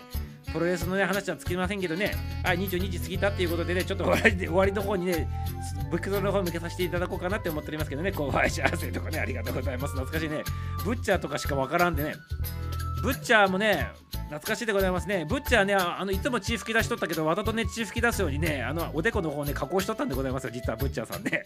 [0.53, 2.13] プロレスのね話はつきませんけどね。
[2.43, 5.27] はい22時過ぎたっていうことでねちょっと終わり終わりの方にね
[5.91, 8.11] ブックドの方向けさせていただこうかなって思っておりますけどね。
[8.11, 9.93] 後輩幸せとかねありがとうございます。
[9.93, 10.43] 懐かしいね。
[10.85, 12.15] ブッチャーとかしかわからんでね。
[13.05, 15.25] ブッチャーもね懐かしいでございますね。
[15.29, 21.43] ブッチャーね、あのいつも血吹き出しとったけど、わざとね、血吹き出すようにね、あのおでこの方ね、加工しとったんでございますよ、実はブッチャーさんね。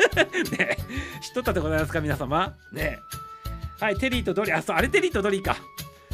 [0.58, 0.78] ね
[1.20, 2.54] 知っとったでございますか、皆様。
[2.72, 2.98] ね
[3.78, 5.58] はい、テリーとドリー、あ、そう、あれテリーとドリーか。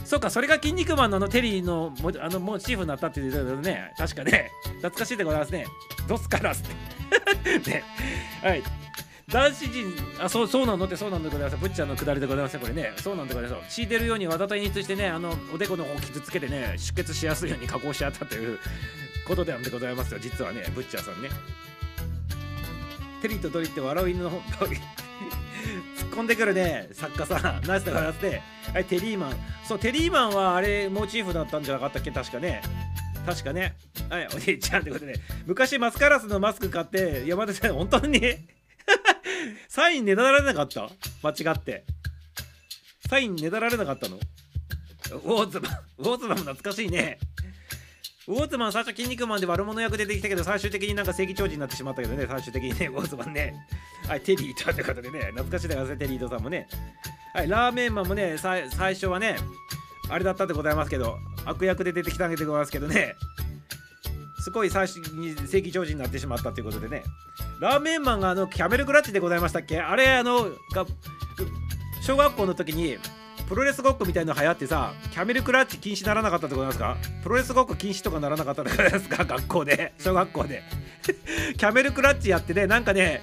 [0.05, 5.67] そうか、それが筋肉マンのあのテリーのもあのモチーフになったっていうことでね、確かね、懐かしいでございますね。
[6.09, 7.71] ドスカラスって。
[7.71, 7.85] ね、
[8.43, 8.63] はい。
[9.31, 11.57] 男子陣、あ、そう、そうなのってそうなんでございます。
[11.57, 12.93] ブッチャーのくだりでございますこれね。
[12.97, 13.75] そうなんでございます。
[13.75, 18.59] 敷いてるようにわざと演出してね、あの、おでこの方を傷つけてね、出血しやすいように加工し合ったという
[19.27, 20.19] ことでございますよ。
[20.21, 21.29] 実はね、ブッチャーさんね。
[23.23, 24.75] テリとドリって笑う犬の方、 突っ
[26.11, 27.67] 込んでくるね、作家さん。
[27.67, 28.43] ナイスでございますね。
[28.73, 29.37] はい、テリーマン。
[29.65, 32.11] そう、テリーマンはあれ、モチーフだったんじゃなかったっけ？
[32.11, 32.63] 確かね。
[33.27, 33.77] 確かね。
[34.09, 38.21] はい、お兄ちゃんってことで、ね昔マスカラスのマスク買って、山田さん、本当に
[39.69, 40.89] サインねだられなかった？
[41.23, 41.85] 間違って。
[43.09, 44.17] サインねだられなかったの？
[44.17, 47.19] ウォーズマン、ウォーズマンも懐かしいね。
[48.29, 52.27] ウォーズマン最初筋肉マンで悪者役出てきたけど最終的になんか正義長寿になってしまったけどね。
[52.29, 53.55] 最終的にねウォーズマンね。
[54.07, 55.21] はいテリーとってことでね。
[55.33, 56.69] 懐かしいですねテリーとさんもね。
[57.35, 59.37] はいラーメンマンもね最初はね
[60.09, 63.15] あれだったでございますけど悪役で出てきたんでございますけどね。
[64.43, 67.05] すごい最初に正義長寿になってしまったということでね。
[67.61, 69.79] ラーメンマンがあのキャメルクラッチでございましたっけ？
[69.81, 70.87] あれあのが
[72.03, 72.97] 小学校の時に
[73.49, 76.97] プロレスごっこみたいの流行ってさキャメルクラッチ禁止ならなかったってことなんですか？
[77.23, 79.25] プロレスごっこ禁止とかならなかったってことですか？
[79.27, 79.93] 学校で。
[79.99, 80.63] 小学校で。
[81.59, 83.23] キャメルクラッチやってねなんかね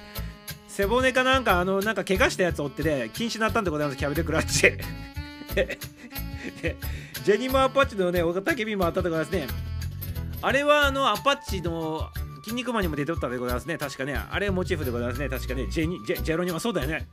[0.68, 4.72] 背骨かなんかあのなんか怪我したやつを追ってね禁止になったんでございますキャメルクラッチ。
[7.24, 9.46] ジェニマーパッチのね、おたけびもあったとかですね。
[10.40, 12.08] あれはあのアパッチの
[12.44, 13.76] 筋肉マンにも出てったでございますね。
[13.76, 14.14] 確かね。
[14.14, 15.28] あれモチーフでございますね。
[15.28, 15.66] 確かね。
[15.68, 17.08] ジェニジェジェロニモ、そうだよね。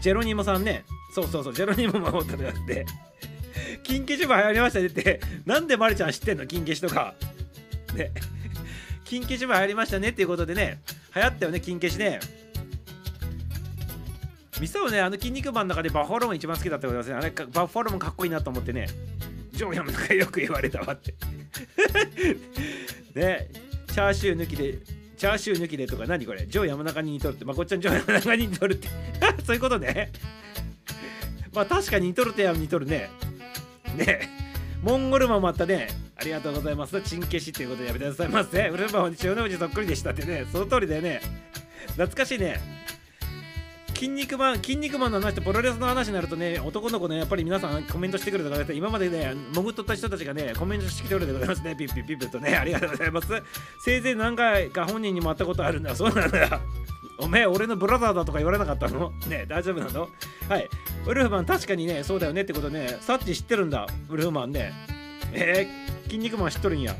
[0.00, 0.84] ジェロニモさんね。
[1.14, 2.86] そうそうそう、ジェロニモもおったでございますね。
[3.82, 6.46] 金消しも流行りましたねって、なんでマリちゃん知ってんの？
[6.46, 7.14] 金消しとか。
[7.94, 8.12] ね。
[9.04, 10.80] 金消しも流行りましたねっていうことでね、
[11.14, 12.20] 流行ったよね、金消しね。
[14.60, 17.14] ミサオね、あの筋肉マンの中でバッファローも一番好きだったことですね。
[17.14, 18.88] あれ、バッファローもかっこいいなと思ってね。
[19.58, 21.12] ジョーヤムとかよく言われたわって。
[23.14, 23.48] ね
[23.88, 24.78] チャーシュー抜きで
[25.16, 26.46] チャーシュー抜きでとか何これ？
[26.46, 27.44] ジョー山中に似とるって。
[27.44, 28.88] まこっちゃんジョー山中に似とるって。
[29.44, 30.12] そういうことね。
[31.52, 33.10] まあ確かに似とるってや似とるね。
[33.96, 34.28] ね。
[34.80, 35.88] モンゴルマンもあったね。
[36.16, 37.02] ありがとうございます。
[37.02, 38.68] チン消しっていうことでやめてくださいませ。
[38.68, 40.46] ウルマンは千代の富士そっくりでしたってね。
[40.52, 41.20] その通りだよね。
[41.96, 42.77] 懐かしいね。
[43.98, 53.28] 筋肉マン、筋肉マンの話とプロレスの話になるとね、男の子ね、やっぱり皆さんコメントしてくるとか今までね、潜っとった人たちがね、コメントしてきてるでございますね、ピッピッピッピッとね、ありがとうございます。
[53.84, 56.60] せいぜい何回か本人にも会ったことあるんだ、そうなんだよ。
[57.18, 60.08] おめえ、俺のブラザーだとか言われなかったのね大丈夫なの
[60.48, 60.68] はい。
[61.04, 64.72] ウルフマン、確かにね、そうだよねってことね、サッチ知ってるんだ、ウルフマンね。
[65.32, 66.94] えー、筋肉マン知っとるんや。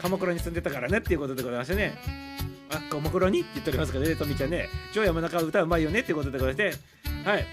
[0.00, 2.31] 鎌倉に住んでたからねっていうことでございましてね。
[2.72, 4.68] あ、こもクロにって言っておりますからね、とみちゃんね。
[4.92, 6.74] 超山中歌うまいよねってことでございまし
[7.24, 7.46] て、はい。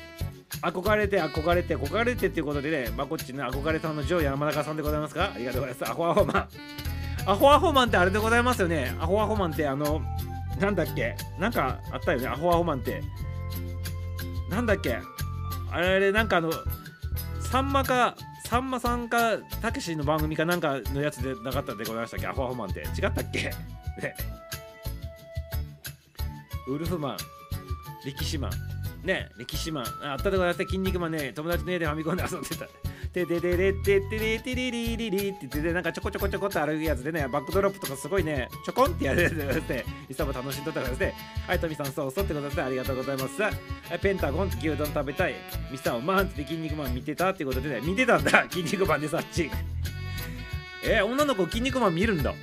[0.61, 5.91] 憧れて、憧れて、憧れてっていうことでね、まあ、こっちの憧れさんのジョー山中さんでございますかありがとうございます。
[5.91, 6.47] アホアホマン。
[7.25, 8.95] アホアホマンってあれでございますよね。
[8.99, 10.01] アホアホマンってあの、
[10.59, 11.15] なんだっけ？
[11.37, 13.01] なんかあったよね、アホアホマンって。
[14.49, 14.99] なんだっけ？
[15.71, 16.51] あれ、なんかあの、
[17.41, 22.27] さんまか、さんまさんか、たけしの番組かなんかのやつでなかったでございましたっけ？
[22.27, 22.79] アホアホマンって。
[22.79, 23.51] 違ったっけ？
[26.69, 27.17] ウルフマン、
[28.05, 28.51] 力士マン、
[29.03, 32.67] ね、力士マン、あったでございます筋肉マンね、友達の家でファミコンで遊んでた。
[33.11, 39.33] ててててててててりりりりって言って、なんかちょこちょこちょこって歩くやつでね、バックドロップとかすごいね、ちょこんってやるやつ
[39.67, 41.15] で、いつも楽しんどったからですね。
[41.47, 43.33] はい、トミさん、そうそうってことでありがとうございます。
[43.99, 45.33] ペンタゴン、牛丼食べたい。
[45.71, 49.49] ミスターオマンって筋肉マン見てたってことでね、見てたんだ、筋肉マンでさっち。
[50.83, 52.33] えー、女の子筋肉マン見るんだ。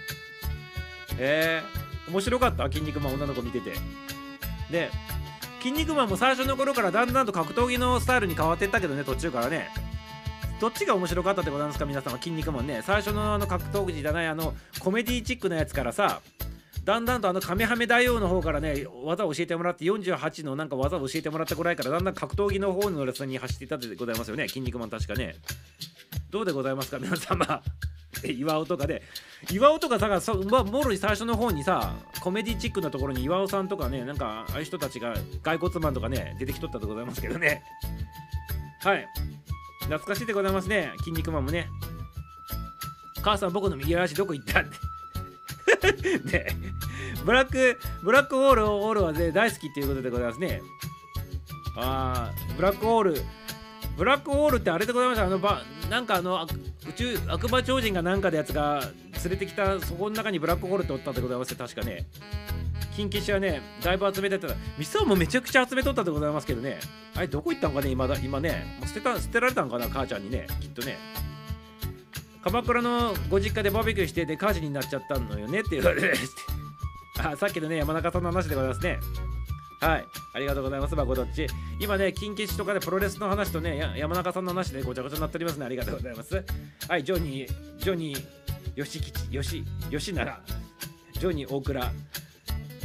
[1.19, 3.73] えー、面白かった筋肉マン女の子見てて。
[4.71, 4.91] で
[5.61, 9.69] 「筋肉マン」も最初の頃からだんだんと格闘技のスタイルに変わっていったけどね途中からね。
[10.59, 16.23] どっちが面白かったってことなんですか皆さんは「筋肉マンね」最初のあの格闘技じゃないあのコメディチックなやつからさ
[16.87, 24.47] だんだんとあのカメハメ大王の方からね技を教えてもらって48のなんか技を教えてもらったぐらいからだんだん格闘技の方のレッスンに走っていたでございますよね。
[24.47, 25.35] 筋肉マン確かね。
[26.37, 27.63] どうでございますか 皆様。
[28.25, 29.03] 岩尾とかで。
[29.51, 37.63] 岩尾とかさそ、まあ、もろに最初の方にさコメディチックなところに岩尾さんとかねなんかああいう人たちが骸骨マンとかね出てきとったでございますけどね。
[38.83, 39.07] はい。
[39.81, 41.69] 懐かしいでございますね筋肉マンもね。
[43.23, 44.65] 母さん僕の右足どこ行ったっ
[45.81, 46.47] て ね。
[47.25, 50.61] ブラックブラックホールオールは、ね、大好きっていうことでございますね。
[51.79, 53.23] ああブラックホール。
[53.97, 56.47] ブラックホールってあれでございましたあのばなんかあの
[56.89, 58.83] 宇宙悪魔超人がなんかのやつが
[59.23, 62.07] 連れてきたそこの中にブラックホールっておったってことでございます確かね。
[62.97, 64.49] 金消しはねだいぶ集めてた。
[64.79, 66.79] ミサオもめちゃくちゃ集めとったでございますけどね。
[67.15, 68.77] あれどこ行ったんかね今だ今ね。
[68.81, 70.99] もう捨てた捨てられたんかな母ちゃんにねきっとね。
[72.43, 76.13] 鎌倉のご実家でバーベキューしてで火事になっちゃったのよねって言われて。
[77.19, 78.99] あさっきのね山中さんの話でございますね。
[79.81, 80.05] はい。
[80.35, 80.97] ありがとうございます。
[80.97, 81.47] バコどっち。
[81.81, 86.45] 今ね金消しとかでプロレスの話とね山中さんの話でごちゃごちゃになっておりますねありがとうございます。
[86.89, 90.41] はいジョニージョニー吉吉吉吉なら
[91.13, 91.93] ジョニー大倉。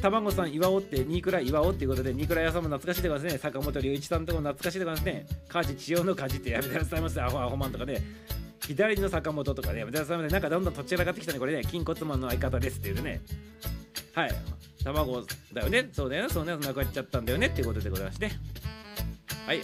[0.02, 3.40] 卵さん岩尾って新倉岩尾っていうことで新倉屋さんも懐かしいでございますね。
[3.40, 5.28] 坂本龍一さんとかも懐かしいでございますね。
[5.48, 8.02] 家事千代の家事ってやめてくださいませアホアホマンとかね。
[8.68, 11.64] 左の坂本とかねやめてくださいませなんかどんどんとっちらかってきたねこれね。
[11.64, 13.22] 筋骨マンの相方ですっていうね。
[14.14, 14.32] はい。
[14.84, 15.90] 卵だよね。
[15.94, 16.24] そうだよ。
[16.24, 16.56] ねそうね。
[16.58, 17.48] 亡くなっちゃったんだよね。
[17.48, 18.32] っていうことでございまして。
[19.46, 19.62] はい。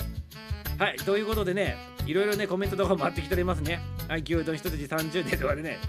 [0.77, 0.97] はい。
[0.97, 3.79] ということでねいろいろねコメントとか回ってきておりますね。
[4.07, 4.21] はい。
[4.21, 5.79] 牛丼一筋30年とかでね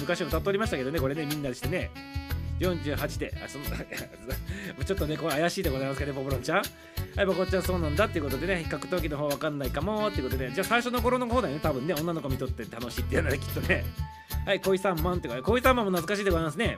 [0.00, 1.90] 昔も歌っておりましたけどねこれねみんなでしてね。
[2.60, 3.64] 48で、あその
[4.84, 6.62] ちょっとね、これ怪しいでございますけどね、ポポロンちゃん。
[7.16, 13.84] はい、ボコちゃんそうなんだっていうことでね、格闘技の方わかんないかもっていうことで、ねじゃあ最初の頃の方だよね、多分ね、女の子見とって楽しいっていうのはきっとね。
[14.46, 16.76] はい、恋三万ってか、恋三万も懐かしいでございますね。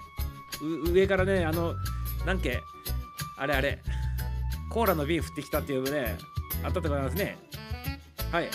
[0.93, 1.75] 上からね、あの、
[2.27, 2.63] なんけ、
[3.37, 3.81] あれあれ、
[4.71, 6.17] コーラの瓶降ってきたっていうね、
[6.63, 7.37] あったでございますね。
[8.33, 8.49] はい。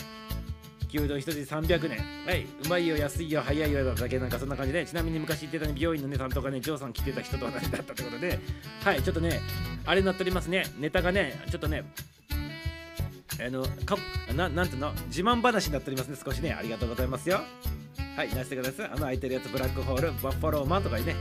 [0.90, 2.00] 牛丼一つ300年。
[2.26, 2.46] はい。
[2.66, 8.40] うまいよ、安いよ、早いよだけなんかそんな感じで、ちなみに昔言ってたね、美容院のね、担当がね、ジョーさん来てた人と同じだったってことで、
[8.84, 9.40] はい、ちょっとね、
[9.86, 10.66] あれになっておりますね。
[10.80, 11.84] ネタがね、ちょっとね、
[13.46, 13.98] あの、か
[14.36, 16.54] ななんていうの、自慢話になっておりますね、少しね。
[16.54, 17.42] ありがとうございますよ。
[18.16, 18.86] はい、出してください。
[18.88, 21.16] あの空いてるやつ、ブラックホール、バッファローマンとかにね。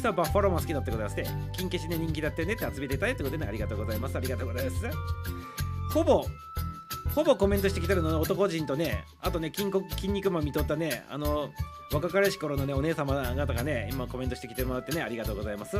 [0.00, 1.24] ミスターバッファローも好きだってことですね。
[1.52, 4.16] 金消しで人気だってねって集めてたいってことでね、ありがとうございます。
[4.16, 4.86] ありがとうございます。
[5.92, 6.24] ほぼ
[7.14, 11.50] ほぼコメントしてきてるの男人とね、あとね、筋筋肉マン見とったね、あの、
[11.92, 15.76] 若かりし頃のね、お姉様方がね、今コメントしてきてもらってね、ありがとうございます。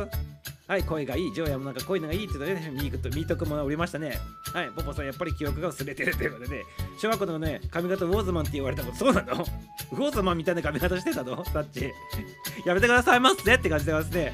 [0.67, 4.17] はい、声がいい、ジョーヤもなんか声がいいって言ったね、ミークとミート君もおりましたね。
[4.53, 6.63] はい、ポポさん、やっぱり記憶が薄れてるということでね、
[7.01, 9.33] 小学校のね、髪型ウォーズマンって言われたこと、そうなの？
[9.33, 11.43] ウォーズマンみたいな髪型してたの？
[11.45, 11.91] サッチ。
[12.65, 14.33] やめてくださいませって感じでますね。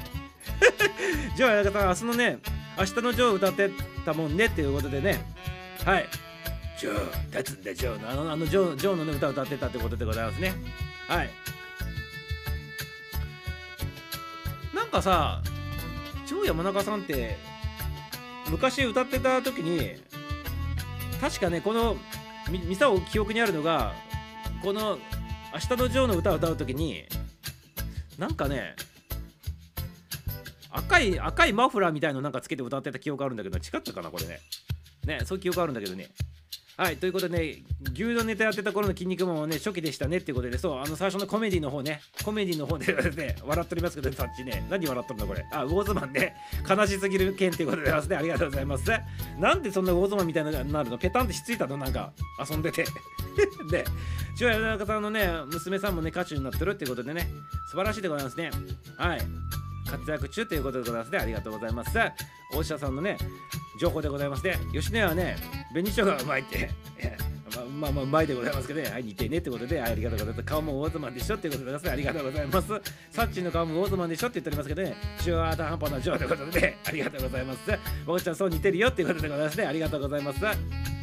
[1.36, 2.38] ジョーヤなんかさ、明日のね、
[2.78, 3.70] 明日のジョー歌って
[4.04, 5.24] たもんねっていうことでね、
[5.84, 6.08] はい。
[6.78, 10.54] ジョー、立つんだジョーのあのあのジョージョーの、ね、歌を歌ってたってことでございますね。
[11.08, 11.30] はい。
[14.74, 15.42] なんかさ、
[16.26, 17.36] ジョー山中さんって
[18.50, 19.96] 昔歌ってた時に
[21.20, 21.96] 確かねこの
[22.50, 23.94] ミサオ記憶にあるのが
[24.62, 24.98] この
[25.52, 27.04] 「明日のジョー」の歌を歌う時に
[28.18, 28.74] なんかね
[30.70, 34.40] 赤い赤いマフラーみたいのなんかつけて歌ってた記憶あるんだけど違ったかなこれね
[35.04, 36.08] ねそういう記憶あるんだけどね
[36.78, 37.56] はい、ということで、ね、
[37.92, 45.44] 牛丼ネタやってた頃の筋肉マンはね、初期でしたねっていうことで、そう、あの最初のコメディの方ね、コメディの方でね、笑っておりますけど、さっちね、何笑っとるのこれ。
[45.52, 46.36] あ、ウォーズマンね、
[46.70, 48.14] 悲しすぎる件っていうことでますね。
[48.14, 48.84] ありがとうございます。
[49.40, 50.98] なんでそんなウォーズマンみたいななるの？
[50.98, 51.76] ペタンってしついたの？
[51.76, 52.12] なんか、
[52.48, 52.84] 遊んでて。
[53.72, 53.84] で、
[54.38, 57.28] 千代山中さんのね、娘さんもね、歌手になってるっていうことでね、
[57.72, 58.52] 素晴らしいでございますね。
[58.96, 59.20] はい。
[59.88, 61.18] 活躍中ということでございますね。
[61.18, 61.90] ありがとうございます。
[62.52, 63.16] 大下さんのね、
[63.80, 64.56] 情報でございますね。
[64.72, 65.36] 吉野家はね、
[65.72, 66.70] 紅しょうがうまいって。
[67.80, 70.42] まあまあうまいでございますけどね、はい、似てねってことで、ありがとうございます。
[70.44, 71.92] 顔もウォーズマンでしょってことでございます。
[71.92, 72.68] ありがとうございます。
[73.10, 77.58] サッチの顔もウォーズマンでしょって言っておりますけどね、中アー半端なジョーということで、ありがとうございます。
[78.06, 79.66] 僕ちゃんそう似てるよっていうことでございますね。
[79.66, 80.97] ありがとうございます。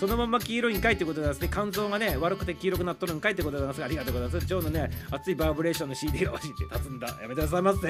[0.00, 3.84] そのまま黄色いんかいってことでですね、肝臓がね、悪くて黄色くなっとるんかいってことでございます。
[3.84, 4.46] ありがとうございます。
[4.46, 7.08] ジョーのね、熱いバーブレーションの CD が欲しいって立つんだ。
[7.20, 7.86] やめてくださいませ。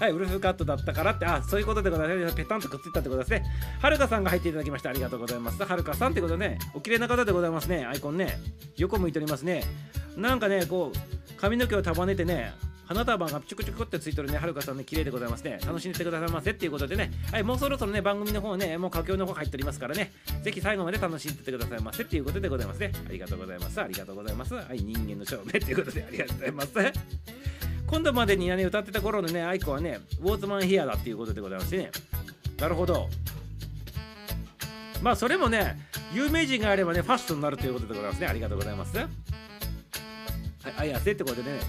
[0.00, 2.34] はい、ウルフカットだったからって、あ、そういうことでございます。
[2.34, 3.44] ペタンとくっついたってことですね。
[3.80, 4.90] はるかさんが入っていただきました。
[4.90, 5.62] ありがとうございます。
[5.62, 7.84] はるかさんってことね、お綺麗な方でございますね。
[7.84, 8.36] アイコンね。
[8.76, 9.62] 横向いておりますね。
[10.16, 12.52] なんかね、こう、髪の毛を束ねてね、
[12.86, 15.58] 花束がチュクチュクってついてるね、はるかさんね、綺麗でございますね。
[15.66, 22.92] 楽しんでてくださいませっていうことでね、はい、もうそろそろね、番組の方ね、もう佳境の方入っておりますからね、ぜひ最後まで楽しんでてくださいませっていうことでございますね。
[23.08, 23.80] ありがとうございます。
[23.80, 24.54] ありがとうございます。
[24.54, 26.68] はい、人間の証明っていうことでありがとうございます。
[27.86, 31.90] 今度までに、ね、歌ってた頃のね、アイコはね、ウォーズマンヘアだっていうことでございましてね。
[32.58, 33.08] なるほど。
[35.02, 35.78] まあ、それもね、
[36.14, 38.26] 有名人があればね、ファッションになるということでございますね。
[38.26, 38.96] ありがとうございます。
[38.96, 39.08] はい、
[40.78, 41.60] あやせってことでね、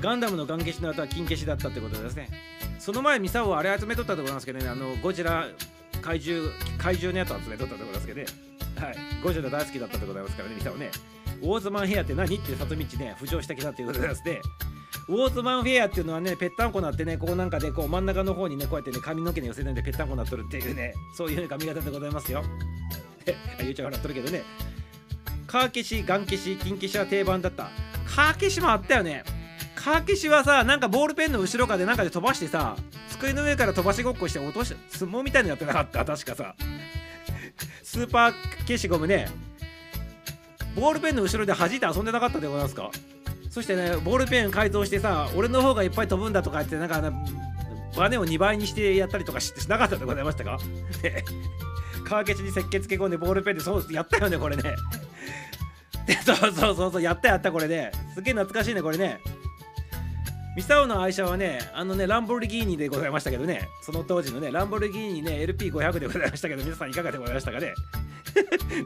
[0.00, 2.28] ガンダムのガン消しの後は金消しだったってことですね。
[2.78, 5.46] その前、ミサオはあれ集めとったところなんですけどね、あのゴジラ
[6.00, 8.26] 怪獣怪獣のやつ集めとったところですけどね、
[8.76, 10.90] はい、ゴジラ大好きだったでございますからね、ミサオね。
[11.42, 14.40] ウォーズマンヘアって何って里道ね、浮上してきたということですね。
[15.08, 22.44] ウォーズマンフェアっていうのはね、ぺったんこなってね、こうなんかで、こう真ん中の方にね、こうやってね、髪の毛に寄せてんでぺったんこなっとるっていうね、そういう髪型でございますよ。
[23.60, 24.42] ゆうちゃん笑っとるけどね。
[25.50, 27.70] カー消しガン消し金消しは定番だった
[28.06, 29.24] カー消しもあったよね
[29.82, 32.76] カー消しはさなんかボールペンの後ろかでなんかで飛ばしてさ
[33.10, 36.04] 机の上から飛ばしごっこして落として相撲みたいにやってなかった？
[36.04, 36.54] 確かさ。
[37.82, 38.32] スーパー
[38.66, 39.28] 消しゴムね。
[40.76, 42.90] ボールペンの後ろで弾いて遊んでなかったでございますか？
[43.50, 47.02] そしてねボールペン改造してさ俺の方がいっぱい飛ぶんだとか言ってなんか
[47.96, 50.58] バネを2倍にしてやったりとかしなかったでございましたか？
[51.02, 51.24] ね。
[52.04, 54.76] 川消しに石鹸つけ込んでボールペンでそうやったよねこれね。
[56.24, 57.90] そうそうそうそうやったやったこれね。
[58.14, 59.18] すげえ懐かしいねこれね。
[60.56, 63.68] ミサオの愛車はねあのねランボルギーニでございましたけどね。
[63.82, 67.74] その当時のねランボルギーニね LP500 でございましたけど皆さんいかがでございましたかね？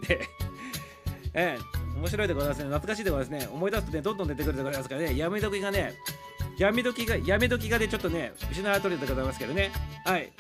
[0.06, 0.20] で
[1.34, 1.58] え
[1.96, 2.64] 面白いでございますね。
[2.64, 3.48] 懐かしいでございますね。
[3.52, 5.16] 思い出すとねどんどん出てくるでございますからね。
[5.16, 5.94] やめ時がね
[6.58, 9.72] やめ時がやめ時がでちょっとね失われとるでございますけどね。
[10.04, 10.30] はい。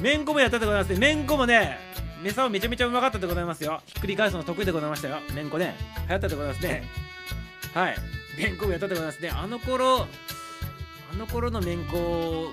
[0.00, 0.98] めんこもやったでございますね。
[0.98, 1.78] めんこもね
[2.22, 3.80] メサオめちゃめちゃうまかったでございますよ。
[3.86, 5.18] ひっくり返すの得意でございましたよ。
[5.32, 5.76] めんこね。
[6.08, 6.82] 流行ったでございますね。
[7.76, 7.96] はい。
[8.38, 9.20] めんこもやったでございます。
[9.22, 10.06] ねあの頃
[11.12, 12.50] あの頃のめんこ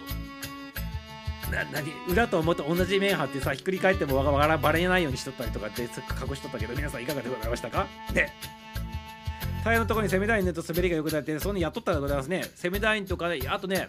[1.49, 5.87] な何裏と表同じ面貼ってさひっくり返ってもわがらバレないようにしとったりとかって隠
[6.35, 7.87] しとったけど皆さんいかがでございましたか？
[8.13, 8.33] ね
[9.63, 12.43] タイヤのとこに攻め台塗ると滑りが良くなってそんなやっとったでございますね。
[12.55, 13.87] 攻め台とかあとね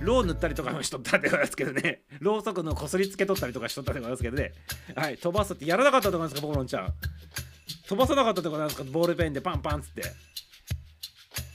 [0.00, 2.02] ロー塗ったりとかもしとったでございますけどね。
[2.20, 4.52] ろうそくのこすりつけとったりとかしとったでございますけどね。
[4.94, 6.94] はい飛ばすってやらなかったでございますかボロンちゃん。
[7.88, 8.84] 飛ばさなかったでございますか？
[8.84, 10.02] ボールペンでパンパンっつって。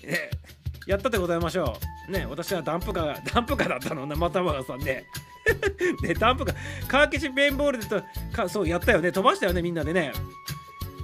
[0.03, 0.29] ね。
[0.87, 1.77] やったでございましょ
[2.09, 2.11] う。
[2.11, 5.05] ね私はダンプカーダンプカーだったのねまたまがさんね。
[6.03, 8.01] ねダンプカーカー消しペンボールでと
[8.33, 9.11] かそうやったよね。
[9.11, 10.11] 飛ばしたよねみんなでね。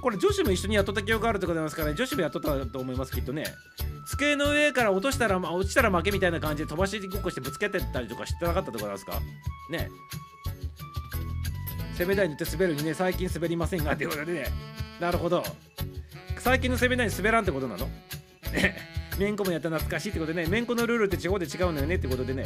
[0.00, 3.44] これ女子も一緒にやっとった記憶があるってことですから、ね、女子もやっとったと思いますきっとね。
[4.08, 9.20] 机の上から落としたら落ちたら負けみたいな感じで飛ばしごっこしてぶつけてったりとかしてなかったってことなんですか？
[9.70, 9.88] ね。
[11.98, 14.46] 攻め台にって滑るにね最近滑りませんがってことでね。
[15.00, 15.44] なるほど。
[16.38, 17.88] 最近の攻め台に滑らんってことなの？
[18.52, 18.76] ね。
[19.18, 20.48] めんこもやった懐かしいってことでね。
[20.48, 22.44] めんこのルールって地方で違うのよねってことでね。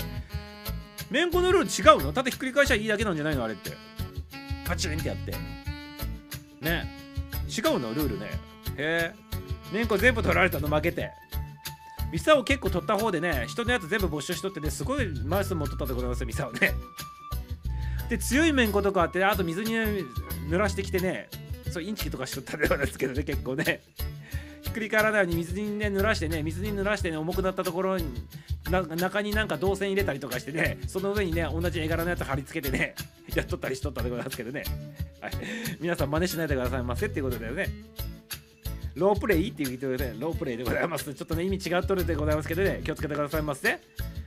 [1.10, 2.12] めんこのルール違うの？
[2.12, 3.44] ただひっくり返しゃいいだけなんじゃないの？
[3.44, 3.70] あれって。
[4.64, 5.32] パチンってやって。
[6.60, 6.90] ね。
[7.48, 7.94] 違うの？
[7.94, 8.26] ルールね。
[8.76, 9.14] へえ。
[9.72, 10.68] めんこ全部取られたの？
[10.68, 11.10] 負けて。
[12.12, 16.72] ミサを結構取った方でね人のやつ全部没収しとってねすごい枚数持っとったでございますよミサをね。
[18.08, 19.86] で強いめんことかあってあと水に、ね、
[20.48, 21.28] 濡らしてきてね
[21.72, 23.82] そうインチキとかしとったでございますけどね結構ね。
[24.66, 28.04] ひっくり返らないように水にね濡らしてね水に濡らしてね重くなったところに
[28.96, 32.96] 中になんか導線入れたりとかしてねその上にね同じ絵柄のやつ貼り付けてね
[33.34, 34.64] やっとったりしとったでございますけどね、
[35.20, 35.32] はい、
[35.80, 37.68] 皆さん真似しないでくださいませっていうことだよね
[38.96, 41.12] ロープレイっていうことで、ね、ロープレイでございます。
[41.12, 43.78] ちょっとね、意味違っとるでございますけどね、気をつけてくださいませ。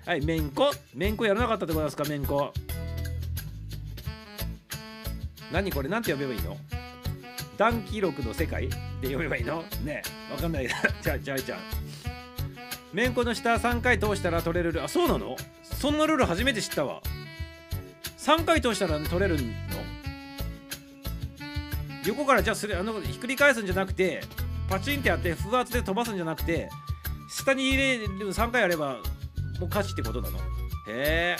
[0.06, 0.70] はい、めんこ。
[0.94, 2.54] めんこやらなかったでございますか、めんこ。
[5.52, 6.56] 何これ、なんて呼べばいいの？
[7.60, 8.70] 段記録の世界
[9.01, 9.64] で呼べばいいの？
[9.84, 10.01] ね
[10.32, 10.68] わかんない。
[11.03, 11.60] じゃあ、じゃあ、じゃあ。
[12.93, 14.82] めんこの下3回通したら取れる。
[14.82, 15.36] あ、そうなの？
[15.62, 17.01] そんなルール初めて知ったわ。
[18.18, 19.43] 3回通したら取れるの？
[22.05, 24.22] 横からじゃあするあのひっくり返すんじゃなくて
[24.70, 26.70] パチンってやって風圧で飛ばすんじゃなくて
[27.30, 28.93] 下に入れる3回やれば
[29.60, 30.38] もう勝ちってことなの？
[30.38, 30.41] へ
[30.88, 31.38] え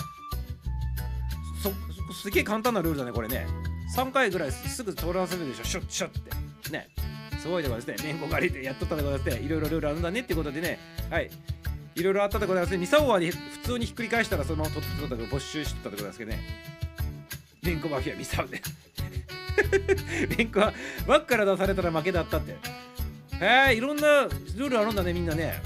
[1.64, 1.72] そ
[2.14, 3.48] すげえ簡単なルールだねこれね
[3.96, 5.64] 3回ぐらいすぐ通らせるでしょ。
[5.64, 6.12] シュッシュッっ
[6.64, 6.72] て。
[6.72, 6.88] ね。
[7.40, 8.12] すごいでございますね。
[8.12, 9.46] めんこ狩りでやっとったでございますね。
[9.46, 10.78] いろいろルールあるんだねってことでね。
[11.10, 11.30] はい。
[11.96, 12.78] いろいろあったでございますね。
[12.78, 13.34] ミサオは普
[13.64, 16.40] 通にひっくり返したらそのまま取ってたけど没収してたでございますけどね。
[17.64, 18.62] めんこマフィアミサオで。
[20.38, 20.74] めんこは
[21.08, 22.52] 枠から出されたら負けだったって。
[23.42, 25.62] へえいろんなルールあるんだねみんなね。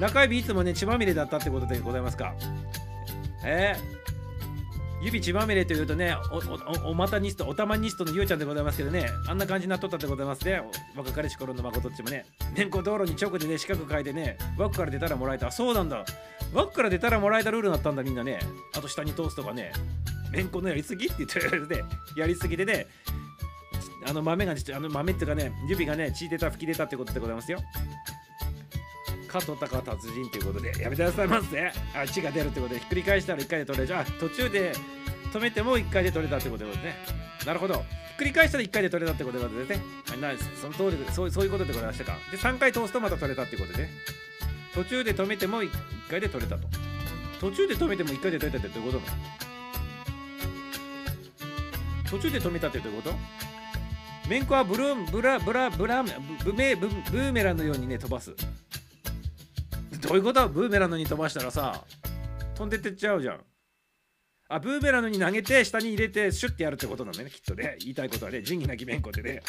[0.00, 2.34] 中指いつもね血まみれだったってことでございますか。
[3.44, 4.01] へえ
[5.02, 10.62] 指血まみれというとねおおおまたニストおたまニストのゆうちゃんでございますけどねあんな感じになっとったでございますね。
[10.96, 12.24] 若かりし頃のまことっちもね。
[12.54, 15.50] 年功道路に直でね四角書いてね枠から出たらもらえた。
[15.50, 16.04] そうなんだ。
[16.54, 18.38] 枠から出たらもらえたルールになったんだみんなね。
[18.76, 19.72] あと下に通すとかね。
[20.30, 21.84] めんこのやりすぎって言ってるで
[22.16, 22.86] やりすぎでね
[24.08, 27.58] あの豆があの豆っていうかね指がね血出た吹き出たってことでございますよ。
[29.32, 31.72] 加藤隆達人ということでやめてくださいませ。
[31.94, 34.04] あ血が出るってことでひっくり返したら1回で取れちゃう。
[34.20, 34.74] 途中で
[35.32, 36.94] 止めても1回で取れたってことですね。
[37.46, 37.74] なるほど。
[37.74, 39.80] ひっくり返したら1回で取れたってことですね。
[40.20, 42.18] なその通りでそうそういうことでございましたか。
[42.30, 43.90] で3回通すとまた取れたってことでね。
[44.74, 45.70] 途中で止めても1
[46.10, 46.68] 回で取れたと。
[47.40, 49.18] 途中で止めても1回で取れたってどういうことなの？
[52.10, 53.16] 途中で止めたってどういうこと？
[54.28, 58.32] メンコはブルーブラブラブラブメブブーメランのようにね飛ばす。
[60.02, 60.48] どういうこと？
[60.48, 61.84] ブーメランのに飛ばしたらさ
[62.54, 63.40] 飛んでってっちゃうじゃん。
[64.48, 67.30] あブーメランに投げて下に入れてシュッてやるってことなんだね。
[67.30, 67.76] きっとね。
[67.80, 68.42] 言いたいことはね。
[68.42, 69.42] 仁義なき弁護でね。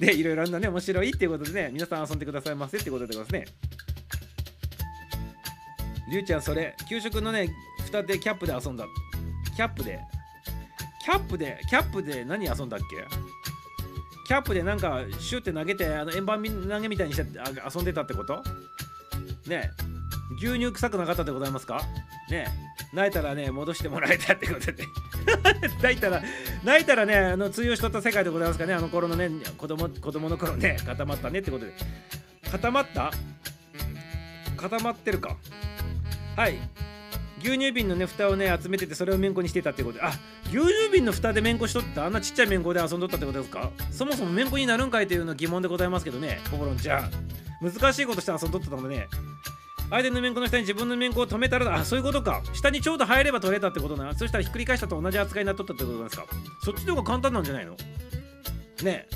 [0.00, 0.68] で いろいろなね。
[0.68, 1.70] 面白いっていうことでね。
[1.72, 3.44] 皆さん遊んでくださいませってことでございますね。
[6.10, 7.50] りゅうちゃんそれ給食のね
[7.86, 8.86] 蓋でキャップで遊んだ。
[9.54, 10.00] キャップで。
[11.02, 12.86] キャップでキャップで何遊んだっけ？
[14.26, 17.26] キャップでなんかシュッて投げてあの円盤投げみたいにして
[17.76, 18.42] 遊んでたってこと？
[19.48, 19.70] ね
[20.38, 21.82] 牛乳臭くなかったでございますか？
[22.30, 22.46] ね
[22.92, 24.84] 泣いたらね戻してもらえたってことで。
[25.82, 26.22] 泣いたら
[26.64, 28.74] 泣いたらねあの通用しとった世界でございますかね。
[28.74, 31.72] あの頃のね子供子供の頃ね固まったねってことで。
[32.50, 33.10] 固まった？
[34.56, 35.36] 固まってるか。
[36.36, 36.58] はい。
[37.40, 40.04] 牛乳瓶のね蓋をね集めててそれをめんこにしてたってことで。
[40.04, 40.12] あ
[40.48, 43.70] 牛乳瓶の蓋でめんこしとってあんなちっちゃいめんこで遊んどったってことですか？
[43.90, 47.10] そもそもめんこになるんかいというの疑問でございますけどねポポロンちゃん。
[47.60, 49.08] 難しいことして遊んどったのでね。
[49.94, 56.26] 相手のめんこの下に自分のめんこを止めたらあそういうことか下にちょうど入れば取れたってことなそしたらひっくり返したと同じ扱いになっとったってことなんですか？
[56.64, 57.76] そっちの方が簡単なんじゃないの？
[58.82, 59.06] ね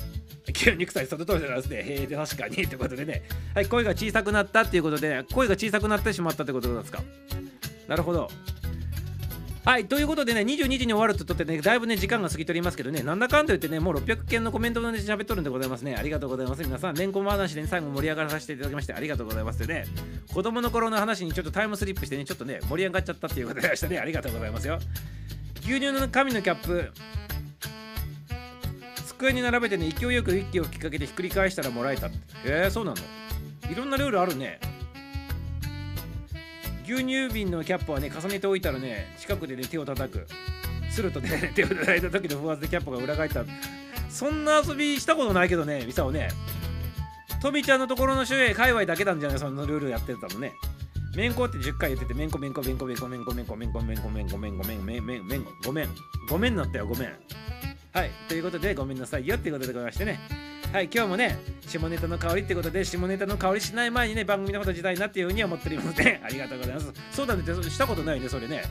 [0.47, 1.75] え牛肉さえその通りなんですね。
[1.77, 2.63] へえ、確かに。
[2.63, 3.23] ってことでね。
[3.53, 7.03] はい、声が小さくなったっていうことで、声が小さくなってしまったってことなんですか？
[7.87, 8.31] なるほど。
[9.65, 15.95] はい、ということでね、22時に終わるととってね、だいぶね、時間が過ぎておりますけどね、なんだかんだ言ってね、もう600件のコメントで喋っとるんでございますね。
[15.95, 16.63] ありがとうございます。
[16.63, 19.85] 皆さん、めんこ話で、ね、最後盛り上がらさせていただきまして、ありがとうございますでね。
[20.33, 23.99] 子供の頃の話にちょっとタイムスリップしてね、ちょっとね、盛り上がっちゃったっていうことでしたね。
[23.99, 24.79] ありがとうございますよ。
[25.61, 26.91] 牛乳の紙のキャップ、
[29.05, 32.17] 机に並べてね、勢いよく息を吹きかけてひっくり返したらもらえたって。
[32.45, 32.97] えー、そうなの？
[33.69, 34.59] いろんなルールあるね。
[36.91, 40.25] 牛乳瓶のキャップはね重ねておいたらね近くでね手を叩く。
[40.89, 43.45] するとね 手を叩いた時の風圧でキャップが裏返った。
[44.09, 46.29] そんな遊びしたことないけどねミサオね。
[47.41, 49.39] トミちゃんのところの周囲界隈だけなんじゃない？
[49.39, 50.51] そのルールやってたのね。
[51.15, 55.89] めんこって10回言っててめんこめんこめんこめんこめんこめんこめんこめんこめんこめんこめんごめんごめんごめんごめん
[56.29, 57.13] ごめんなったよごめん
[57.93, 60.19] はいということでごめんなさいよっていうことでございましてね
[60.71, 66.21] はい、今日もね、下ネタの香りってことで、下ネタの香りしない前にね、番組のこと自体なっていうふうに思っておりますね。
[66.23, 66.93] ありがとうございます。
[67.11, 68.61] そうだねしたことないね、それね。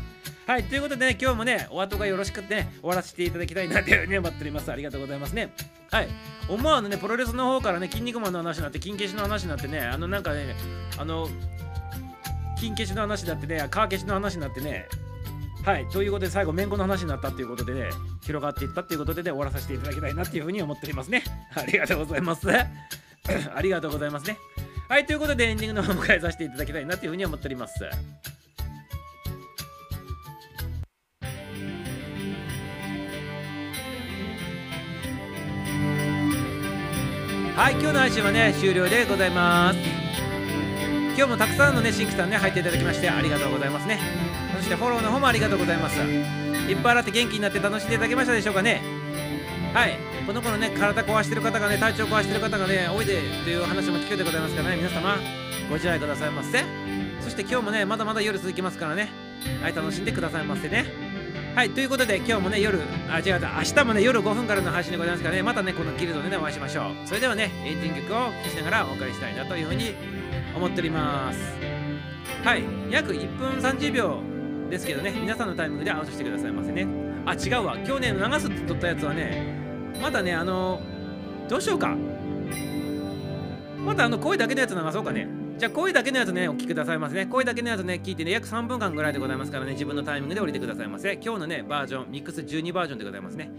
[0.47, 4.71] はい、ということでね、今日もね、お後がよろしくってね、終わらせていただきたいなっていうふうに思っております。
[4.71, 5.53] ありがとうございますね。
[5.91, 6.09] はい、
[6.49, 10.55] 思わぬね、プロレスの方からね、筋肉マンの話になって、金消しの話になってね、あのなんかね、
[10.99, 11.29] あの、
[12.61, 14.87] 金消しの話になってね、カー消しの話になってね、
[15.69, 17.91] はい、ということで最後、めんこの話になったっていうことでね、
[18.23, 21.23] 広がっていったっていうことでね、終わらさせていただきたいなっていうふうに思っておりますね。
[21.55, 22.49] ありがとうございます。
[22.51, 24.39] ありがとうございますね。
[24.89, 27.85] はい、ということでエンディングの方を迎えさせていただきたいなっていうふうに思っております。
[37.57, 39.79] はい、今日の配信はね、終了でございます。
[41.15, 44.48] 今日もたくさんのね、新規さんね、入っていただきましてありがとうございますね。
[44.59, 46.01] そしてフォローの方もありがとうございます。
[46.01, 48.83] いっぱい洗って元気になって楽しんでいただけましたでしょうかね。
[49.73, 49.97] はい。
[50.27, 54.77] この頃ね体壊してる方がね体調壊してる方がね多いでという話も聞けてございますからね。
[54.77, 55.17] 皆様
[55.69, 56.65] ご自愛くださいませ。
[57.21, 59.09] そして今日もねまだまだ夜続きますからね。
[59.63, 60.85] はい楽しんでくださいませね。
[61.55, 65.43] はいということで今日もね夜あ違う明日もね夜5分からの配信でございますからね。
[65.43, 67.07] またねこのギルドでねお会いしましょう。
[67.07, 69.95] それではねエンディング曲を聴きながらお別れしたいなというふうに
[70.57, 71.39] 思っております。
[72.45, 74.38] はい約1分30秒。
[74.71, 76.87] ですけどね皆さんのタイミングで合わせてくださいませね。
[77.27, 77.77] あ違うわ。
[77.85, 80.81] 今日ね流すって撮ったやつはねまだねあの
[81.49, 81.97] どうしようか。
[83.85, 85.29] またあの声だけのやつ流そうかね。
[85.59, 87.27] じゃあ声だけのやつねお聞きくださいませね。
[87.27, 93.51] 声だけのやつね聞いてね約3分間ぐらいでございますからね自分のタイミングで降りてくださいませ今日のねバージョンミックス12バージョンでございますね。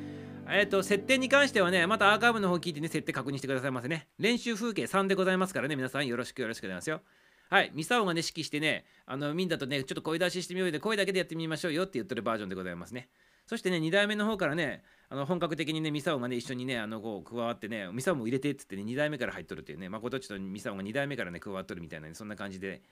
[0.52, 4.08] えっ、ー、と、設定に関してはね、またアーカイブの方聞いてね、設定確認してくださいませね。
[4.18, 7.02] 練習風景3でございますからね、皆さんよろしくよろしくお願いしますよ。
[7.50, 13.10] はい、ミサオがね、指揮してね、あの、みんなとね、ちょっと声出ししてみようで、声だけでやってみましょうよって言ってるバージョンでございますね。
[13.48, 22.84] そしてね、2代目の方からね、あの本格的にね、ミサオがね、一緒にね、あのこう加わってね、ミサオも入れてってってね、2代目から入っとるっていうね、まことちとミサオが2代目からね、加わっとるみたいな、ね、そんな感じで、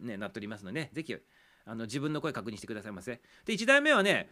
[0.00, 1.14] ね、なっておりますので、ね、ぜひ
[1.64, 3.20] あの自分の声確認してくださいませ。
[3.44, 4.28] で、1代目はね、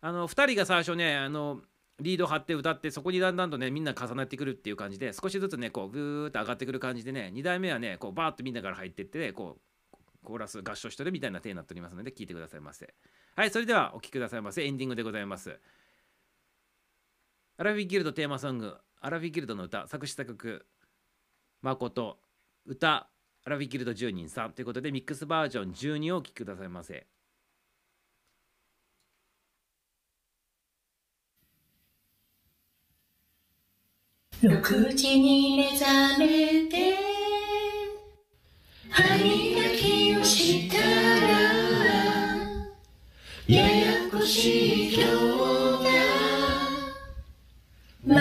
[0.00, 1.62] あの2人が最初ね、あの
[2.00, 12.92] リード張って歌ってそこにだんだんとねみんな重なってくるっていう感じで少しずつねこうグーッと上がってくる感じでね2代目はねこうバーッとみんなから入ってってねこうコーラス合唱してるみたいな手になっておりますので聞いてくださいませ。
[13.36, 14.64] はいそれではお聴きくださいませ。
[14.64, 15.58] エンディングでございます。
[17.58, 20.66] アラフィギルドテーマソングアラフィギルドの歌作詞作曲
[21.60, 22.18] 誠
[22.66, 23.08] 歌
[23.44, 27.06] アラフィギルド10人さんということでミックスバージョン12をお聴きくださいませ。
[34.42, 36.96] 6時に目覚めて
[38.90, 39.22] 歯磨
[39.78, 40.82] きをしたら
[43.46, 45.10] ややこしい今日
[45.84, 45.90] が
[48.04, 48.16] ま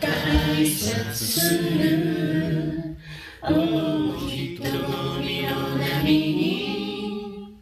[0.00, 2.96] た挨拶する。
[3.42, 7.60] 大人混みの波に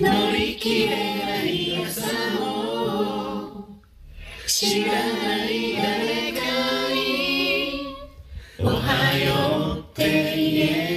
[0.00, 2.06] 乗り切れない朝
[2.38, 3.66] も
[4.46, 5.17] 知らない
[10.66, 10.87] っ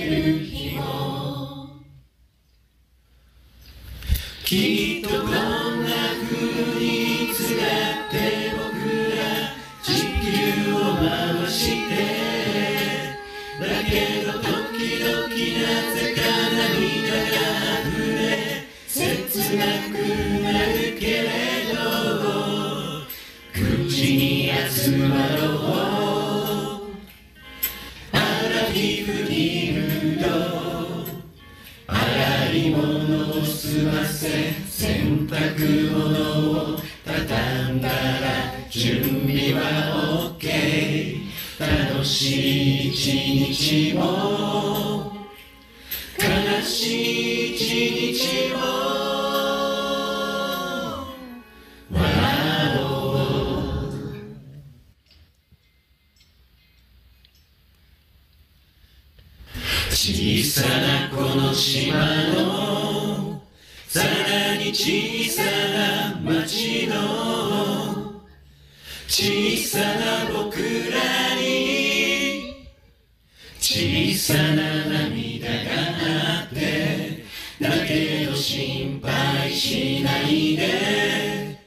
[79.61, 81.59] しないで。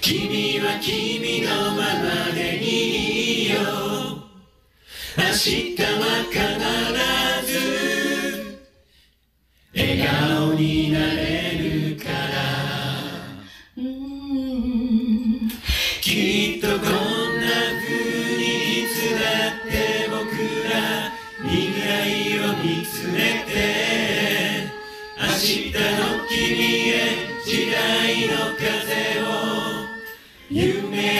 [0.00, 3.60] 君は君のままでいいよ。
[5.16, 6.38] 明日は必
[7.46, 8.58] ず。
[9.72, 10.37] 笑顔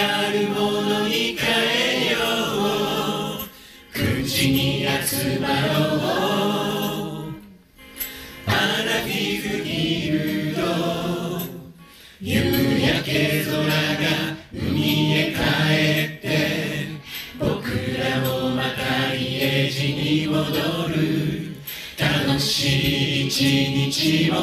[0.01, 1.46] あるものに変
[2.07, 2.18] えよ。
[3.44, 3.49] う
[3.92, 5.53] 口に集まろ
[5.96, 5.99] う
[8.46, 10.55] アラフィフにいる。
[10.55, 10.61] と
[12.20, 12.34] 夕
[12.80, 13.66] 焼け空が
[14.53, 15.38] 海へ帰
[16.18, 16.26] って
[17.38, 17.46] 僕
[17.99, 20.38] らもまた家路に戻
[20.88, 20.96] る。
[21.99, 23.30] 楽しい一
[23.90, 24.36] 日も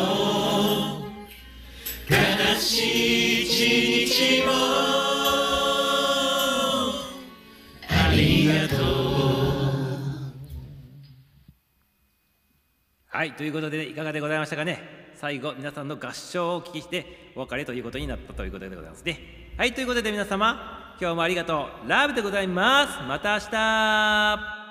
[13.25, 14.79] はいということで、いかがでございましたかね？
[15.15, 19.17] 最後皆さんの合唱をお聞きしてお別れということになったということでございますね。
[19.57, 21.89] はいということで皆様今日もありがとう。
[21.89, 23.01] ラブでございます。
[23.07, 24.64] また明日。